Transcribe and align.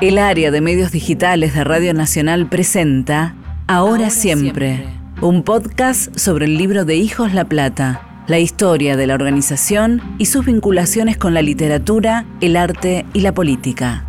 El 0.00 0.18
área 0.18 0.52
de 0.52 0.60
medios 0.60 0.92
digitales 0.92 1.54
de 1.54 1.64
Radio 1.64 1.92
Nacional 1.92 2.48
presenta 2.48 3.34
Ahora, 3.66 4.10
siempre, 4.10 4.84
un 5.20 5.42
podcast 5.42 6.16
sobre 6.16 6.44
el 6.44 6.56
libro 6.56 6.84
de 6.84 6.94
Hijos 6.94 7.34
La 7.34 7.46
Plata, 7.46 8.24
la 8.28 8.38
historia 8.38 8.96
de 8.96 9.08
la 9.08 9.14
organización 9.14 10.00
y 10.16 10.26
sus 10.26 10.46
vinculaciones 10.46 11.16
con 11.16 11.34
la 11.34 11.42
literatura, 11.42 12.26
el 12.40 12.54
arte 12.56 13.06
y 13.12 13.22
la 13.22 13.34
política. 13.34 14.06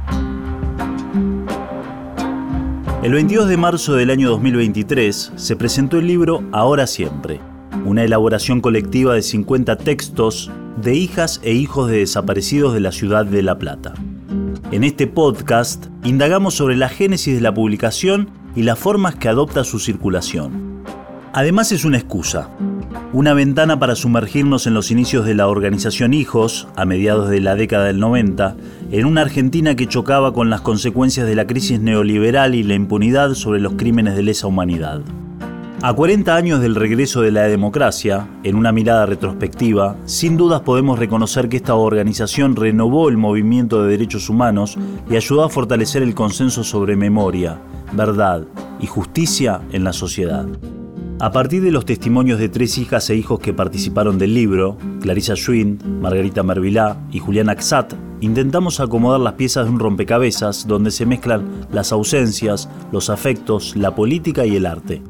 El 3.02 3.14
22 3.14 3.50
de 3.50 3.58
marzo 3.58 3.96
del 3.96 4.12
año 4.12 4.30
2023 4.30 5.32
se 5.38 5.56
presentó 5.56 5.98
el 5.98 6.06
libro 6.06 6.44
Ahora 6.52 6.86
siempre, 6.86 7.40
una 7.84 8.04
elaboración 8.04 8.62
colectiva 8.62 9.16
de 9.16 9.24
50 9.24 9.76
textos 9.78 10.52
de 10.84 10.94
hijas 10.94 11.42
e 11.44 11.54
hijos 11.54 11.90
de 11.90 11.98
desaparecidos 11.98 12.76
de 12.76 12.80
la 12.80 12.92
ciudad 12.92 13.26
de 13.26 13.42
La 13.42 13.58
Plata. 13.58 13.96
En 14.71 14.83
este 14.83 15.07
podcast 15.07 15.88
indagamos 16.04 16.54
sobre 16.54 16.75
la 16.75 16.89
génesis 16.89 17.33
de 17.33 17.41
la 17.41 17.51
publicación 17.51 18.29
y 18.55 18.61
las 18.61 18.77
formas 18.77 19.15
que 19.15 19.27
adopta 19.27 19.64
su 19.64 19.79
circulación. 19.79 20.83
Además 21.33 21.71
es 21.71 21.86
una 21.86 21.97
excusa, 21.97 22.51
una 23.11 23.33
ventana 23.33 23.79
para 23.79 23.96
sumergirnos 23.96 24.68
en 24.68 24.75
los 24.75 24.91
inicios 24.91 25.25
de 25.25 25.33
la 25.33 25.47
organización 25.47 26.13
Hijos, 26.13 26.68
a 26.75 26.86
mediados 26.86 27.32
de 27.32 27.41
la 27.41 27.55
década 27.55 27.86
del 27.86 28.00
90, 28.00 28.57
en 28.91 29.05
una 29.07 29.21
Argentina 29.21 29.75
que 29.75 29.87
chocaba 29.87 30.33
con 30.33 30.51
las 30.51 30.61
consecuencias 30.61 31.25
de 31.25 31.36
la 31.36 31.47
crisis 31.47 31.79
neoliberal 31.79 32.53
y 32.53 32.61
la 32.61 32.75
impunidad 32.75 33.33
sobre 33.33 33.59
los 33.59 33.73
crímenes 33.73 34.16
de 34.16 34.22
lesa 34.22 34.45
humanidad. 34.45 35.02
A 35.81 35.94
40 35.94 36.36
años 36.36 36.59
del 36.59 36.75
regreso 36.75 37.22
de 37.22 37.31
la 37.31 37.44
democracia, 37.44 38.28
en 38.44 38.58
una 38.58 38.73
mirada 38.73 39.06
retrospectiva, 39.06 39.95
sin 40.03 40.36
dudas 40.36 40.59
podemos 40.59 41.00
reconocer 41.00 41.47
que 41.47 41.55
esta 41.55 41.75
organización 41.75 42.58
renovó 42.58 43.08
el 43.08 43.16
movimiento 43.16 43.81
de 43.81 43.92
derechos 43.92 44.30
humanos 44.30 44.78
y 45.09 45.16
ayudó 45.16 45.45
a 45.45 45.50
fortalecer 45.50 46.03
el 46.03 46.16
consenso 46.16 46.66
sobre 46.66 46.97
memoria, 46.97 47.61
verdad 47.94 48.44
y 48.81 48.88
justicia 48.88 49.61
en 49.72 49.85
la 49.85 49.94
sociedad. 49.94 50.45
A 51.22 51.31
partir 51.31 51.61
de 51.61 51.72
los 51.72 51.85
testimonios 51.85 52.39
de 52.39 52.50
tres 52.50 52.77
hijas 52.77 53.09
e 53.09 53.16
hijos 53.16 53.39
que 53.39 53.53
participaron 53.53 54.17
del 54.17 54.33
libro, 54.33 54.77
Clarissa 55.00 55.38
Schwind, 55.38 55.85
Margarita 56.02 56.44
Mervilá 56.44 56.97
y 57.09 57.19
Julián 57.19 57.47
Axat, 57.47 57.94
intentamos 58.19 58.81
acomodar 58.81 59.22
las 59.22 59.33
piezas 59.33 59.66
de 59.66 59.72
un 59.72 59.80
rompecabezas 59.80 60.67
donde 60.67 60.91
se 60.91 61.05
mezclan 61.05 61.67
las 61.72 61.94
ausencias, 61.94 62.67
los 62.91 63.09
afectos, 63.09 63.77
la 63.77 63.95
política 63.95 64.45
y 64.45 64.57
el 64.57 64.66
arte. 64.66 65.02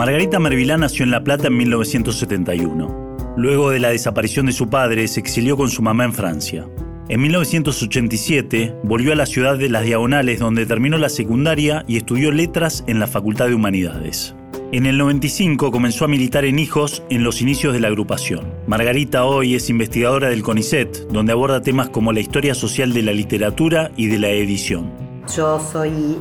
Margarita 0.00 0.38
Mervilá 0.38 0.78
nació 0.78 1.04
en 1.04 1.10
La 1.10 1.22
Plata 1.22 1.48
en 1.48 1.58
1971. 1.58 3.34
Luego 3.36 3.68
de 3.68 3.80
la 3.80 3.90
desaparición 3.90 4.46
de 4.46 4.52
su 4.52 4.70
padre, 4.70 5.06
se 5.06 5.20
exilió 5.20 5.58
con 5.58 5.68
su 5.68 5.82
mamá 5.82 6.04
en 6.04 6.14
Francia. 6.14 6.66
En 7.10 7.20
1987 7.20 8.76
volvió 8.82 9.12
a 9.12 9.14
la 9.14 9.26
ciudad 9.26 9.58
de 9.58 9.68
Las 9.68 9.84
Diagonales 9.84 10.40
donde 10.40 10.64
terminó 10.64 10.96
la 10.96 11.10
secundaria 11.10 11.84
y 11.86 11.98
estudió 11.98 12.32
letras 12.32 12.82
en 12.86 12.98
la 12.98 13.08
Facultad 13.08 13.48
de 13.48 13.54
Humanidades. 13.54 14.34
En 14.72 14.86
el 14.86 14.96
95 14.96 15.70
comenzó 15.70 16.06
a 16.06 16.08
militar 16.08 16.46
en 16.46 16.58
Hijos 16.58 17.02
en 17.10 17.22
los 17.22 17.42
inicios 17.42 17.74
de 17.74 17.80
la 17.80 17.88
agrupación. 17.88 18.54
Margarita 18.66 19.26
hoy 19.26 19.54
es 19.54 19.68
investigadora 19.68 20.30
del 20.30 20.42
CONICET, 20.42 21.08
donde 21.10 21.32
aborda 21.32 21.60
temas 21.60 21.90
como 21.90 22.14
la 22.14 22.20
historia 22.20 22.54
social 22.54 22.94
de 22.94 23.02
la 23.02 23.12
literatura 23.12 23.90
y 23.96 24.06
de 24.06 24.18
la 24.18 24.30
edición. 24.30 24.90
Yo 25.36 25.60
soy 25.60 26.16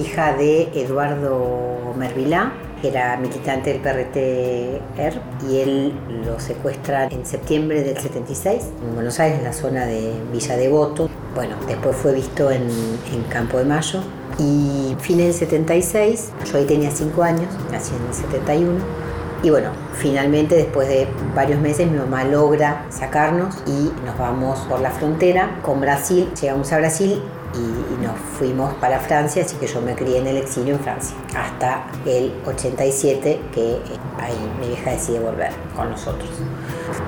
hija 0.00 0.36
de 0.36 0.68
Eduardo 0.72 1.94
Mervilá, 1.98 2.52
era 2.82 3.16
militante 3.16 3.72
del 3.72 3.80
PRT-ER 3.80 5.20
y 5.48 5.58
él 5.60 5.92
lo 6.24 6.38
secuestra 6.38 7.06
en 7.06 7.26
septiembre 7.26 7.82
del 7.82 7.98
76 7.98 8.62
en 8.82 8.94
Buenos 8.94 9.18
Aires, 9.20 9.38
en 9.38 9.44
la 9.44 9.52
zona 9.52 9.86
de 9.86 10.12
Villa 10.32 10.56
Devoto. 10.56 11.08
Bueno, 11.34 11.56
después 11.66 11.96
fue 11.96 12.14
visto 12.14 12.50
en, 12.50 12.68
en 13.12 13.22
Campo 13.28 13.58
de 13.58 13.64
Mayo 13.64 14.02
y 14.38 14.96
fin 15.00 15.18
del 15.18 15.32
76, 15.32 16.30
yo 16.50 16.58
ahí 16.58 16.64
tenía 16.64 16.90
5 16.90 17.22
años, 17.22 17.48
nací 17.72 17.92
en 17.94 18.06
el 18.06 18.14
71. 18.14 19.08
Y 19.42 19.50
bueno, 19.50 19.70
finalmente 19.94 20.56
después 20.56 20.88
de 20.88 21.06
varios 21.34 21.60
meses 21.60 21.88
mi 21.88 21.98
mamá 21.98 22.24
logra 22.24 22.86
sacarnos 22.90 23.56
y 23.66 23.92
nos 24.04 24.18
vamos 24.18 24.58
por 24.68 24.80
la 24.80 24.90
frontera 24.90 25.60
con 25.62 25.80
Brasil. 25.80 26.28
Llegamos 26.40 26.72
a 26.72 26.78
Brasil 26.78 27.22
y, 27.54 28.04
nos 28.04 28.16
fuimos 28.38 28.74
para 28.74 29.00
Francia, 29.00 29.42
así 29.44 29.56
que 29.56 29.66
yo 29.66 29.80
me 29.80 29.94
crié 29.94 30.18
en 30.18 30.26
el 30.26 30.36
exilio 30.36 30.74
en 30.74 30.80
Francia, 30.80 31.16
hasta 31.36 31.86
el 32.06 32.32
87 32.46 33.40
que 33.52 33.72
eh, 33.72 33.80
ahí 34.18 34.36
mi 34.60 34.68
vieja 34.68 34.92
decide 34.92 35.20
volver 35.20 35.50
con 35.74 35.90
nosotros. 35.90 36.28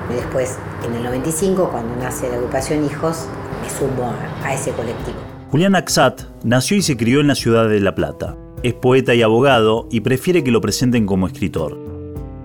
Y 0.09 0.15
después, 0.15 0.57
en 0.85 0.93
el 0.95 1.03
95, 1.03 1.69
cuando 1.71 1.95
nace 1.95 2.29
la 2.29 2.35
agrupación 2.35 2.85
Hijos, 2.85 3.27
me 3.61 3.69
sumo 3.69 4.13
a, 4.43 4.53
ese 4.53 4.71
colectivo. 4.71 5.17
Julián 5.49 5.75
Axat 5.75 6.23
nació 6.43 6.77
y 6.77 6.81
se 6.81 6.97
crió 6.97 7.21
en 7.21 7.27
la 7.27 7.35
ciudad 7.35 7.69
de 7.69 7.79
La 7.79 7.95
Plata. 7.95 8.35
Es 8.63 8.73
poeta 8.73 9.15
y 9.15 9.21
abogado 9.21 9.87
y 9.91 10.01
prefiere 10.01 10.43
que 10.43 10.51
lo 10.51 10.61
presenten 10.61 11.05
como 11.05 11.27
escritor. 11.27 11.77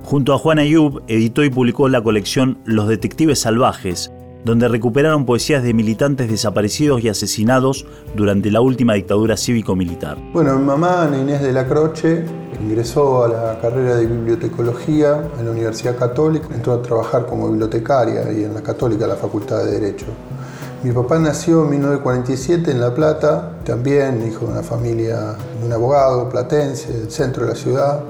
Junto 0.02 0.32
a 0.32 0.38
Juan 0.38 0.60
Ayub, 0.60 1.02
editó 1.08 1.42
y 1.42 1.50
publicó 1.50 1.88
la 1.88 2.00
colección 2.00 2.58
Los 2.64 2.88
Detectives 2.88 3.40
Salvajes, 3.40 4.12
donde 4.46 4.68
recuperaron 4.68 5.26
poesías 5.26 5.64
de 5.64 5.74
militantes 5.74 6.30
desaparecidos 6.30 7.02
y 7.02 7.08
asesinados 7.08 7.84
durante 8.14 8.52
la 8.52 8.60
última 8.60 8.94
dictadura 8.94 9.36
cívico-militar. 9.36 10.18
Bueno, 10.32 10.56
mi 10.56 10.64
mamá, 10.64 11.10
Inés 11.20 11.42
de 11.42 11.52
la 11.52 11.66
Croce, 11.66 12.24
ingresó 12.62 13.24
a 13.24 13.28
la 13.28 13.58
carrera 13.60 13.96
de 13.96 14.06
bibliotecología 14.06 15.30
en 15.36 15.46
la 15.46 15.50
Universidad 15.50 15.96
Católica, 15.96 16.46
entró 16.54 16.74
a 16.74 16.80
trabajar 16.80 17.26
como 17.26 17.50
bibliotecaria 17.50 18.32
y 18.32 18.44
en 18.44 18.54
la 18.54 18.62
Católica, 18.62 19.08
la 19.08 19.16
Facultad 19.16 19.64
de 19.64 19.80
Derecho. 19.80 20.06
Mi 20.84 20.92
papá 20.92 21.18
nació 21.18 21.64
en 21.64 21.70
1947 21.70 22.70
en 22.70 22.80
La 22.80 22.94
Plata, 22.94 23.58
también 23.64 24.24
hijo 24.28 24.46
de 24.46 24.52
una 24.52 24.62
familia 24.62 25.34
de 25.58 25.66
un 25.66 25.72
abogado 25.72 26.28
platense 26.28 26.92
del 26.92 27.10
centro 27.10 27.42
de 27.46 27.48
la 27.50 27.56
ciudad 27.56 28.00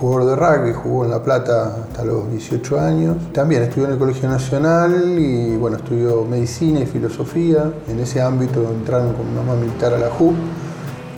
jugador 0.00 0.30
de 0.30 0.36
rugby, 0.36 0.72
jugó 0.72 1.04
en 1.04 1.10
La 1.10 1.22
Plata 1.22 1.76
hasta 1.82 2.04
los 2.04 2.30
18 2.30 2.80
años. 2.80 3.16
También 3.32 3.62
estudió 3.62 3.86
en 3.86 3.92
el 3.92 3.98
Colegio 3.98 4.28
Nacional 4.28 5.18
y 5.18 5.56
bueno, 5.56 5.76
estudió 5.76 6.24
medicina 6.24 6.80
y 6.80 6.86
filosofía. 6.86 7.70
En 7.86 8.00
ese 8.00 8.22
ámbito 8.22 8.62
entraron 8.70 9.12
con 9.12 9.34
mamá 9.34 9.54
militar 9.54 9.92
a 9.92 9.98
la 9.98 10.08
JUP 10.08 10.34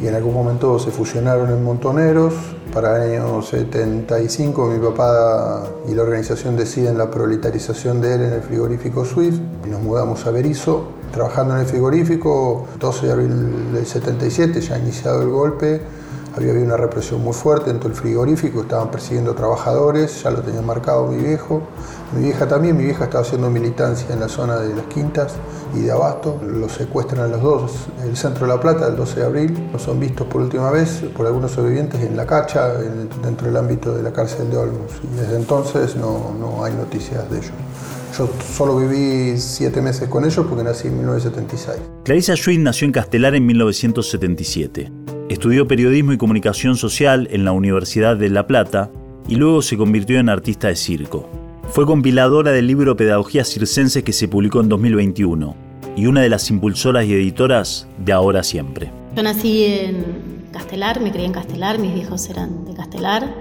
y 0.03 0.09
en 0.09 0.17
algún 0.17 0.35
momento 0.35 0.81
se 0.81 0.91
fusionaron 0.91 1.51
en 1.51 1.63
Montoneros. 1.63 2.35
Para 2.75 3.05
el 3.05 3.13
año 3.13 3.41
75 3.41 4.67
mi 4.67 4.79
papá 4.85 5.63
y 5.89 5.95
la 5.95 6.03
organización 6.03 6.57
deciden 6.57 6.99
la 6.99 7.09
proletarización 7.11 8.01
de 8.01 8.15
él 8.15 8.23
en 8.23 8.33
el 8.33 8.43
frigorífico 8.43 9.05
Swift 9.05 9.39
y 9.65 9.71
nos 9.71 9.81
mudamos 9.81 10.27
a 10.27 10.33
Berizo. 10.33 10.89
Trabajando 11.13 11.55
en 11.55 11.61
el 11.61 11.67
frigorífico, 11.67 12.67
12 12.81 13.07
de 13.07 13.13
abril 13.13 13.75
del 13.75 13.87
77, 13.87 14.61
ya 14.63 14.79
iniciado 14.79 15.23
el 15.23 15.29
golpe, 15.29 15.83
había 16.35 16.51
habido 16.51 16.67
una 16.67 16.77
represión 16.77 17.23
muy 17.23 17.35
fuerte 17.35 17.71
dentro 17.71 17.89
del 17.89 17.99
frigorífico, 17.99 18.63
estaban 18.63 18.91
persiguiendo 18.91 19.35
trabajadores, 19.35 20.23
ya 20.23 20.31
lo 20.31 20.41
tenía 20.41 20.63
marcado 20.63 21.07
mi 21.07 21.23
viejo. 21.23 21.63
Mi 22.15 22.25
vieja 22.25 22.47
también, 22.47 22.77
mi 22.77 22.85
vieja 22.85 23.05
estaba 23.05 23.23
haciendo 23.23 23.51
militancia 23.51 24.07
en 24.13 24.21
la 24.21 24.29
zona 24.29 24.57
de 24.57 24.75
las 24.75 24.85
Quintas 24.87 25.35
y 25.75 25.81
de 25.81 25.93
Abasto. 25.93 26.41
Los 26.47 26.73
secuestran 26.73 27.23
a 27.23 27.29
los 27.29 27.43
dos, 27.43 27.73
el 28.05 28.17
centro 28.17 28.47
de 28.47 28.53
La 28.53 28.61
Plata, 28.61 28.87
el 28.87 28.97
12 28.97 29.21
de 29.21 29.27
abril. 29.27 29.69
No 29.73 29.79
son 29.79 29.99
vistos 29.99 30.27
por 30.27 30.43
última 30.43 30.71
vez 30.71 31.03
por 31.17 31.27
algunos 31.27 31.53
sobrevivientes 31.53 32.01
en 32.01 32.17
la 32.17 32.27
cacha, 32.27 32.69
dentro 33.23 33.47
del 33.47 33.57
ámbito 33.57 33.95
de 33.95 34.03
la 34.03 34.13
cárcel 34.13 34.51
de 34.51 34.57
Olmos. 34.57 34.93
Y 35.03 35.17
desde 35.17 35.37
entonces 35.37 35.97
no, 35.97 36.35
no 36.39 36.65
hay 36.65 36.75
noticias 36.75 37.31
de 37.31 37.39
ellos. 37.39 37.53
Yo 38.17 38.29
solo 38.55 38.77
viví 38.77 39.39
siete 39.39 39.81
meses 39.81 40.07
con 40.09 40.25
ellos 40.27 40.45
porque 40.47 40.65
nací 40.65 40.89
en 40.89 40.99
1976. 40.99 41.79
Clarissa 42.05 42.37
Schwinn 42.37 42.63
nació 42.63 42.87
en 42.87 42.93
Castelar 42.93 43.35
en 43.35 43.47
1977. 43.47 45.22
Estudió 45.33 45.67
periodismo 45.67 46.13
y 46.13 46.19
comunicación 46.19 46.77
social 46.77 47.27
en 47.31 47.47
la 47.47 47.53
Universidad 47.53 48.19
de 48.19 48.29
La 48.29 48.47
Plata 48.47 48.91
y 49.27 49.37
luego 49.37 49.63
se 49.63 49.79
convirtió 49.79 50.19
en 50.19 50.29
artista 50.29 50.69
de 50.69 50.77
circo. 50.77 51.27
Fue 51.71 51.87
compiladora 51.87 52.53
del 52.53 52.67
libro 52.67 52.99
Pedagogía 52.99 53.43
Circense 53.43 54.05
que 54.05 54.13
se 54.13 54.29
publicó 54.29 54.61
en 54.61 54.69
2021 54.69 55.57
y 55.97 56.05
una 56.05 56.21
de 56.21 56.29
las 56.29 56.51
impulsoras 56.51 57.07
y 57.07 57.15
editoras 57.15 57.89
de 58.05 58.13
Ahora 58.13 58.43
Siempre. 58.43 58.93
Yo 59.17 59.23
nací 59.23 59.65
en 59.65 60.05
Castelar, 60.53 61.01
me 61.01 61.11
crié 61.11 61.25
en 61.25 61.33
Castelar, 61.33 61.79
mis 61.79 61.95
viejos 61.95 62.29
eran 62.29 62.67
de 62.67 62.75
Castelar, 62.75 63.35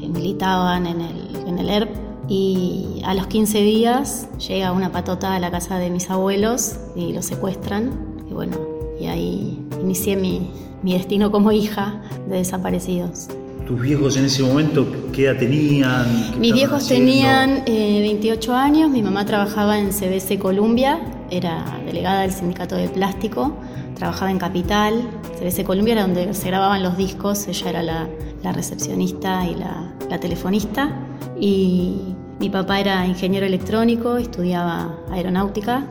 militaban 0.00 0.84
en 0.88 1.00
el, 1.00 1.36
en 1.46 1.58
el 1.60 1.70
ERP 1.70 1.90
y 2.28 3.02
a 3.04 3.14
los 3.14 3.28
15 3.28 3.62
días 3.62 4.28
llega 4.48 4.72
una 4.72 4.90
patota 4.90 5.36
a 5.36 5.38
la 5.38 5.52
casa 5.52 5.78
de 5.78 5.90
mis 5.90 6.10
abuelos 6.10 6.80
y 6.96 7.12
los 7.12 7.24
secuestran 7.24 7.92
y 8.28 8.32
bueno, 8.32 8.56
y 9.00 9.06
ahí 9.06 9.59
inicié 9.82 10.16
mi, 10.16 10.50
mi 10.82 10.94
destino 10.94 11.30
como 11.30 11.52
hija 11.52 12.00
de 12.28 12.36
desaparecidos. 12.36 13.28
¿Tus 13.66 13.80
viejos 13.80 14.16
en 14.16 14.24
ese 14.24 14.42
momento 14.42 14.86
qué 15.12 15.26
edad 15.26 15.38
tenían? 15.38 16.40
Mis 16.40 16.52
viejos 16.52 16.88
tenían 16.88 17.62
28 17.66 18.52
eh, 18.52 18.56
años, 18.56 18.90
mi 18.90 19.02
mamá 19.02 19.24
trabajaba 19.24 19.78
en 19.78 19.90
CBC 19.90 20.38
Columbia, 20.40 20.98
era 21.30 21.64
delegada 21.86 22.22
del 22.22 22.32
sindicato 22.32 22.74
de 22.74 22.88
plástico, 22.88 23.56
trabajaba 23.94 24.30
en 24.30 24.38
Capital, 24.38 25.08
CBC 25.38 25.64
Columbia 25.64 25.92
era 25.92 26.02
donde 26.02 26.34
se 26.34 26.48
grababan 26.48 26.82
los 26.82 26.96
discos, 26.96 27.46
ella 27.46 27.70
era 27.70 27.82
la, 27.82 28.08
recepcionista 28.52 29.46
y 29.46 29.54
la, 29.54 29.94
la 30.08 30.18
telefonista, 30.18 30.90
y 31.38 32.16
mi 32.40 32.50
papá 32.50 32.80
era 32.80 33.06
ingeniero 33.06 33.46
electrónico, 33.46 34.16
estudiaba 34.16 34.98
aeronáutica, 35.12 35.84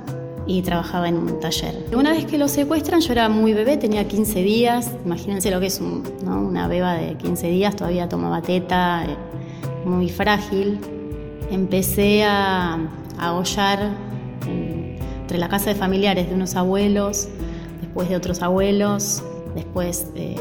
y 0.50 0.64
trabajaba 0.64 1.08
en 1.08 1.16
un 1.16 1.40
taller. 1.40 1.76
Una 1.96 2.12
vez 2.12 2.26
que 2.26 2.40
lo 2.40 2.48
secuestran, 2.48 3.02
yo 3.02 3.12
era 3.12 3.30
muy 3.30 3.54
bebé, 3.54 3.78
tenía 3.78 4.08
15 4.08 4.42
días, 4.42 4.92
imagínense 5.06 5.52
lo 5.52 5.60
que 5.60 5.68
es 5.68 5.80
una 5.80 6.68
beba 6.68 6.96
de 6.96 7.16
15 7.18 7.48
días, 7.50 7.76
todavía 7.76 8.10
tomaba 8.10 8.42
teta, 8.42 9.06
eh, 9.06 9.16
muy 9.86 10.10
frágil. 10.10 10.80
Empecé 11.52 12.24
a, 12.24 12.80
a 13.20 13.34
hollar 13.34 13.92
entre 14.48 15.38
la 15.38 15.50
casa 15.50 15.70
de 15.70 15.76
familiares 15.76 16.28
de 16.30 16.34
unos 16.34 16.56
abuelos, 16.56 17.28
después 17.82 18.10
de 18.10 18.16
otros 18.16 18.42
abuelos, 18.42 19.24
después 19.54 20.08
eh, 20.16 20.36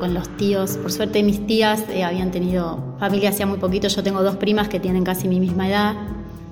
con 0.00 0.12
los 0.12 0.28
tíos. 0.36 0.76
Por 0.76 0.90
suerte 0.90 1.22
mis 1.22 1.46
tías 1.46 1.84
eh, 1.88 2.02
habían 2.02 2.32
tenido 2.32 2.96
familia 2.98 3.28
hacía 3.28 3.46
muy 3.46 3.58
poquito, 3.58 3.86
yo 3.86 4.02
tengo 4.02 4.24
dos 4.24 4.34
primas 4.36 4.68
que 4.68 4.80
tienen 4.80 5.04
casi 5.04 5.28
mi 5.28 5.38
misma 5.38 5.68
edad, 5.68 5.94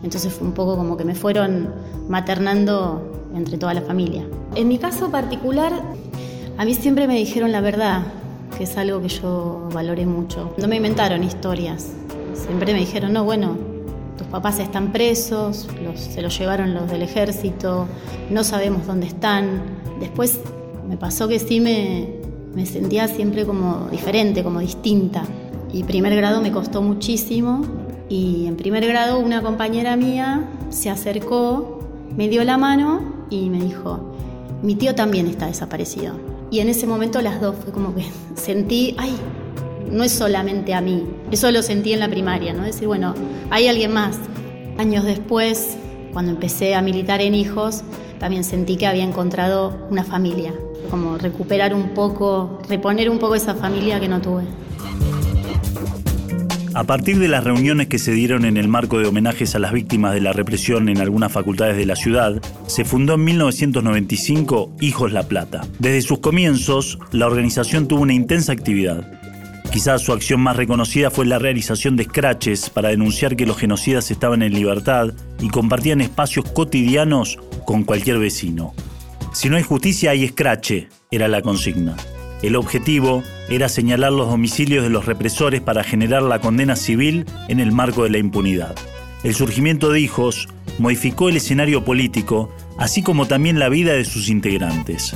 entonces 0.02 0.32
fue 0.32 0.46
un 0.46 0.54
poco 0.54 0.76
como 0.76 0.96
que 0.96 1.04
me 1.04 1.14
fueron 1.14 1.72
maternando 2.08 3.28
entre 3.34 3.58
toda 3.58 3.74
la 3.74 3.82
familia. 3.82 4.24
En 4.54 4.68
mi 4.68 4.78
caso 4.78 5.10
particular, 5.10 5.72
a 6.56 6.64
mí 6.64 6.74
siempre 6.74 7.06
me 7.06 7.16
dijeron 7.16 7.52
la 7.52 7.60
verdad, 7.60 8.02
que 8.56 8.64
es 8.64 8.76
algo 8.76 9.00
que 9.00 9.08
yo 9.08 9.68
valoré 9.72 10.06
mucho. 10.06 10.54
No 10.58 10.68
me 10.68 10.76
inventaron 10.76 11.22
historias, 11.22 11.92
siempre 12.34 12.72
me 12.72 12.80
dijeron, 12.80 13.12
no, 13.12 13.24
bueno, 13.24 13.56
tus 14.18 14.26
papás 14.26 14.58
están 14.58 14.92
presos, 14.92 15.68
se 15.94 16.22
los 16.22 16.38
llevaron 16.38 16.74
los 16.74 16.90
del 16.90 17.02
ejército, 17.02 17.86
no 18.30 18.44
sabemos 18.44 18.86
dónde 18.86 19.06
están. 19.06 19.62
Después 19.98 20.40
me 20.88 20.96
pasó 20.96 21.28
que 21.28 21.38
sí 21.38 21.60
me, 21.60 22.20
me 22.54 22.66
sentía 22.66 23.08
siempre 23.08 23.46
como 23.46 23.88
diferente, 23.90 24.42
como 24.42 24.60
distinta. 24.60 25.22
Y 25.72 25.84
primer 25.84 26.14
grado 26.16 26.42
me 26.42 26.50
costó 26.50 26.82
muchísimo. 26.82 27.62
Y 28.10 28.46
en 28.46 28.56
primer 28.56 28.84
grado 28.88 29.20
una 29.20 29.40
compañera 29.40 29.96
mía 29.96 30.44
se 30.68 30.90
acercó, 30.90 31.78
me 32.16 32.28
dio 32.28 32.42
la 32.42 32.58
mano 32.58 33.24
y 33.30 33.48
me 33.50 33.60
dijo, 33.60 34.16
mi 34.62 34.74
tío 34.74 34.96
también 34.96 35.28
está 35.28 35.46
desaparecido. 35.46 36.14
Y 36.50 36.58
en 36.58 36.68
ese 36.68 36.88
momento 36.88 37.22
las 37.22 37.40
dos 37.40 37.54
fue 37.54 37.72
como 37.72 37.94
que 37.94 38.04
sentí, 38.34 38.96
ay, 38.98 39.14
no 39.92 40.02
es 40.02 40.10
solamente 40.10 40.74
a 40.74 40.80
mí. 40.80 41.06
Eso 41.30 41.52
lo 41.52 41.62
sentí 41.62 41.92
en 41.92 42.00
la 42.00 42.08
primaria, 42.08 42.52
¿no? 42.52 42.64
Decir, 42.64 42.88
bueno, 42.88 43.14
hay 43.48 43.68
alguien 43.68 43.92
más. 43.92 44.18
Años 44.76 45.04
después, 45.04 45.76
cuando 46.12 46.32
empecé 46.32 46.74
a 46.74 46.82
militar 46.82 47.20
en 47.20 47.36
hijos, 47.36 47.84
también 48.18 48.42
sentí 48.42 48.76
que 48.76 48.88
había 48.88 49.04
encontrado 49.04 49.86
una 49.88 50.02
familia, 50.02 50.52
como 50.90 51.16
recuperar 51.16 51.74
un 51.74 51.90
poco, 51.90 52.58
reponer 52.68 53.08
un 53.08 53.20
poco 53.20 53.36
esa 53.36 53.54
familia 53.54 54.00
que 54.00 54.08
no 54.08 54.20
tuve. 54.20 54.44
A 56.72 56.84
partir 56.84 57.18
de 57.18 57.26
las 57.26 57.42
reuniones 57.42 57.88
que 57.88 57.98
se 57.98 58.12
dieron 58.12 58.44
en 58.44 58.56
el 58.56 58.68
marco 58.68 59.00
de 59.00 59.06
homenajes 59.06 59.56
a 59.56 59.58
las 59.58 59.72
víctimas 59.72 60.14
de 60.14 60.20
la 60.20 60.32
represión 60.32 60.88
en 60.88 60.98
algunas 61.00 61.32
facultades 61.32 61.76
de 61.76 61.84
la 61.84 61.96
ciudad, 61.96 62.40
se 62.68 62.84
fundó 62.84 63.14
en 63.14 63.24
1995 63.24 64.76
Hijos 64.80 65.12
La 65.12 65.24
Plata. 65.24 65.62
Desde 65.80 66.02
sus 66.02 66.20
comienzos, 66.20 67.00
la 67.10 67.26
organización 67.26 67.88
tuvo 67.88 68.02
una 68.02 68.14
intensa 68.14 68.52
actividad. 68.52 69.04
Quizás 69.72 70.02
su 70.02 70.12
acción 70.12 70.40
más 70.40 70.56
reconocida 70.56 71.10
fue 71.10 71.26
la 71.26 71.40
realización 71.40 71.96
de 71.96 72.04
scratches 72.04 72.70
para 72.70 72.90
denunciar 72.90 73.34
que 73.34 73.46
los 73.46 73.58
genocidas 73.58 74.12
estaban 74.12 74.42
en 74.42 74.54
libertad 74.54 75.12
y 75.40 75.48
compartían 75.48 76.00
espacios 76.00 76.44
cotidianos 76.52 77.38
con 77.66 77.82
cualquier 77.82 78.18
vecino. 78.20 78.74
Si 79.32 79.48
no 79.48 79.56
hay 79.56 79.64
justicia, 79.64 80.12
hay 80.12 80.24
escrache, 80.24 80.88
era 81.10 81.26
la 81.26 81.42
consigna. 81.42 81.96
El 82.42 82.54
objetivo 82.54 83.24
era 83.50 83.68
señalar 83.68 84.12
los 84.12 84.28
domicilios 84.28 84.84
de 84.84 84.90
los 84.90 85.06
represores 85.06 85.60
para 85.60 85.84
generar 85.84 86.22
la 86.22 86.40
condena 86.40 86.76
civil 86.76 87.26
en 87.48 87.60
el 87.60 87.72
marco 87.72 88.04
de 88.04 88.10
la 88.10 88.18
impunidad. 88.18 88.74
El 89.24 89.34
surgimiento 89.34 89.90
de 89.90 90.00
hijos 90.00 90.48
modificó 90.78 91.28
el 91.28 91.36
escenario 91.36 91.84
político, 91.84 92.48
así 92.78 93.02
como 93.02 93.26
también 93.26 93.58
la 93.58 93.68
vida 93.68 93.92
de 93.92 94.04
sus 94.04 94.28
integrantes. 94.28 95.14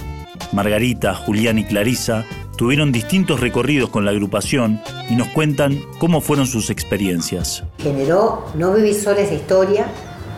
Margarita, 0.53 1.15
Julián 1.15 1.59
y 1.59 1.65
Clarisa 1.65 2.27
tuvieron 2.57 2.93
distintos 2.93 3.41
recorridos 3.41 3.91
con 3.91 4.05
la 4.05 4.11
agrupación 4.11 4.81
y 5.09 5.15
nos 5.15 5.29
cuentan 5.29 5.81
cómo 5.99 6.21
fueron 6.21 6.47
sus 6.47 6.71
experiencias. 6.71 7.65
Generó 7.79 8.47
no 8.55 8.75
vivir 8.75 8.95
sola 8.95 9.23
historia, 9.23 9.87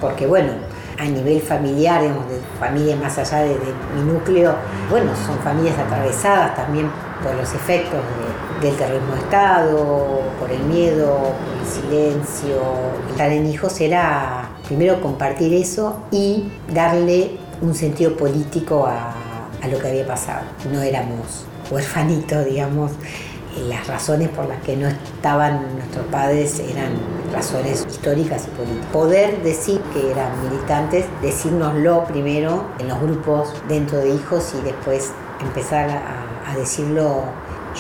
porque 0.01 0.27
bueno, 0.27 0.53
a 0.99 1.05
nivel 1.05 1.41
familiar, 1.41 2.03
digamos, 2.03 2.29
de 2.29 2.41
familia 2.59 2.97
más 2.97 3.19
allá 3.19 3.43
de, 3.43 3.57
mi 3.95 4.13
núcleo, 4.13 4.55
bueno, 4.91 5.13
son 5.27 5.39
familias 5.39 5.79
atravesadas 5.79 6.55
también 6.57 6.91
por 7.23 7.35
los 7.35 7.53
efectos 7.55 8.01
del 8.61 8.75
terrorismo 8.77 9.15
de 9.15 9.21
Estado, 9.21 10.23
por 10.41 10.51
el 10.51 10.63
miedo, 10.65 11.17
por 11.17 11.59
el 11.61 11.67
silencio. 11.67 12.63
Estar 13.11 13.31
en 13.31 13.47
hijos 13.47 13.81
era 13.81 14.49
primero 14.67 15.01
compartir 15.01 15.53
eso 15.55 16.03
y 16.11 16.45
darle 16.73 17.39
un 17.61 17.75
sentido 17.75 18.17
político 18.17 18.87
a, 18.87 19.13
a 19.63 19.69
lo 19.69 19.79
que 19.79 19.89
había 19.89 20.07
pasado. 20.07 20.45
No 20.73 20.81
éramos 20.83 21.45
huerfanitos, 21.71 22.45
digamos, 22.45 22.93
las 23.69 23.87
razones 23.87 24.29
por 24.29 24.47
las 24.47 24.63
que 24.63 24.77
no 24.77 24.87
estaban 24.87 25.77
nuestros 25.77 26.07
padres 26.07 26.61
eran 26.61 26.93
razones 27.33 27.87
históricas 27.89 28.47
y 28.47 28.57
políticas. 28.57 28.87
Poder 28.93 29.43
decir 29.43 29.81
que 29.93 30.11
eran 30.11 30.31
militantes, 30.43 31.05
decírnoslo 31.23 32.05
primero 32.05 32.65
en 32.79 32.89
los 32.89 33.01
grupos 33.01 33.53
dentro 33.69 33.99
de 33.99 34.11
hijos 34.11 34.55
y 34.59 34.65
después 34.65 35.11
empezar 35.41 35.91
a, 35.91 36.57
decirlo, 36.57 37.23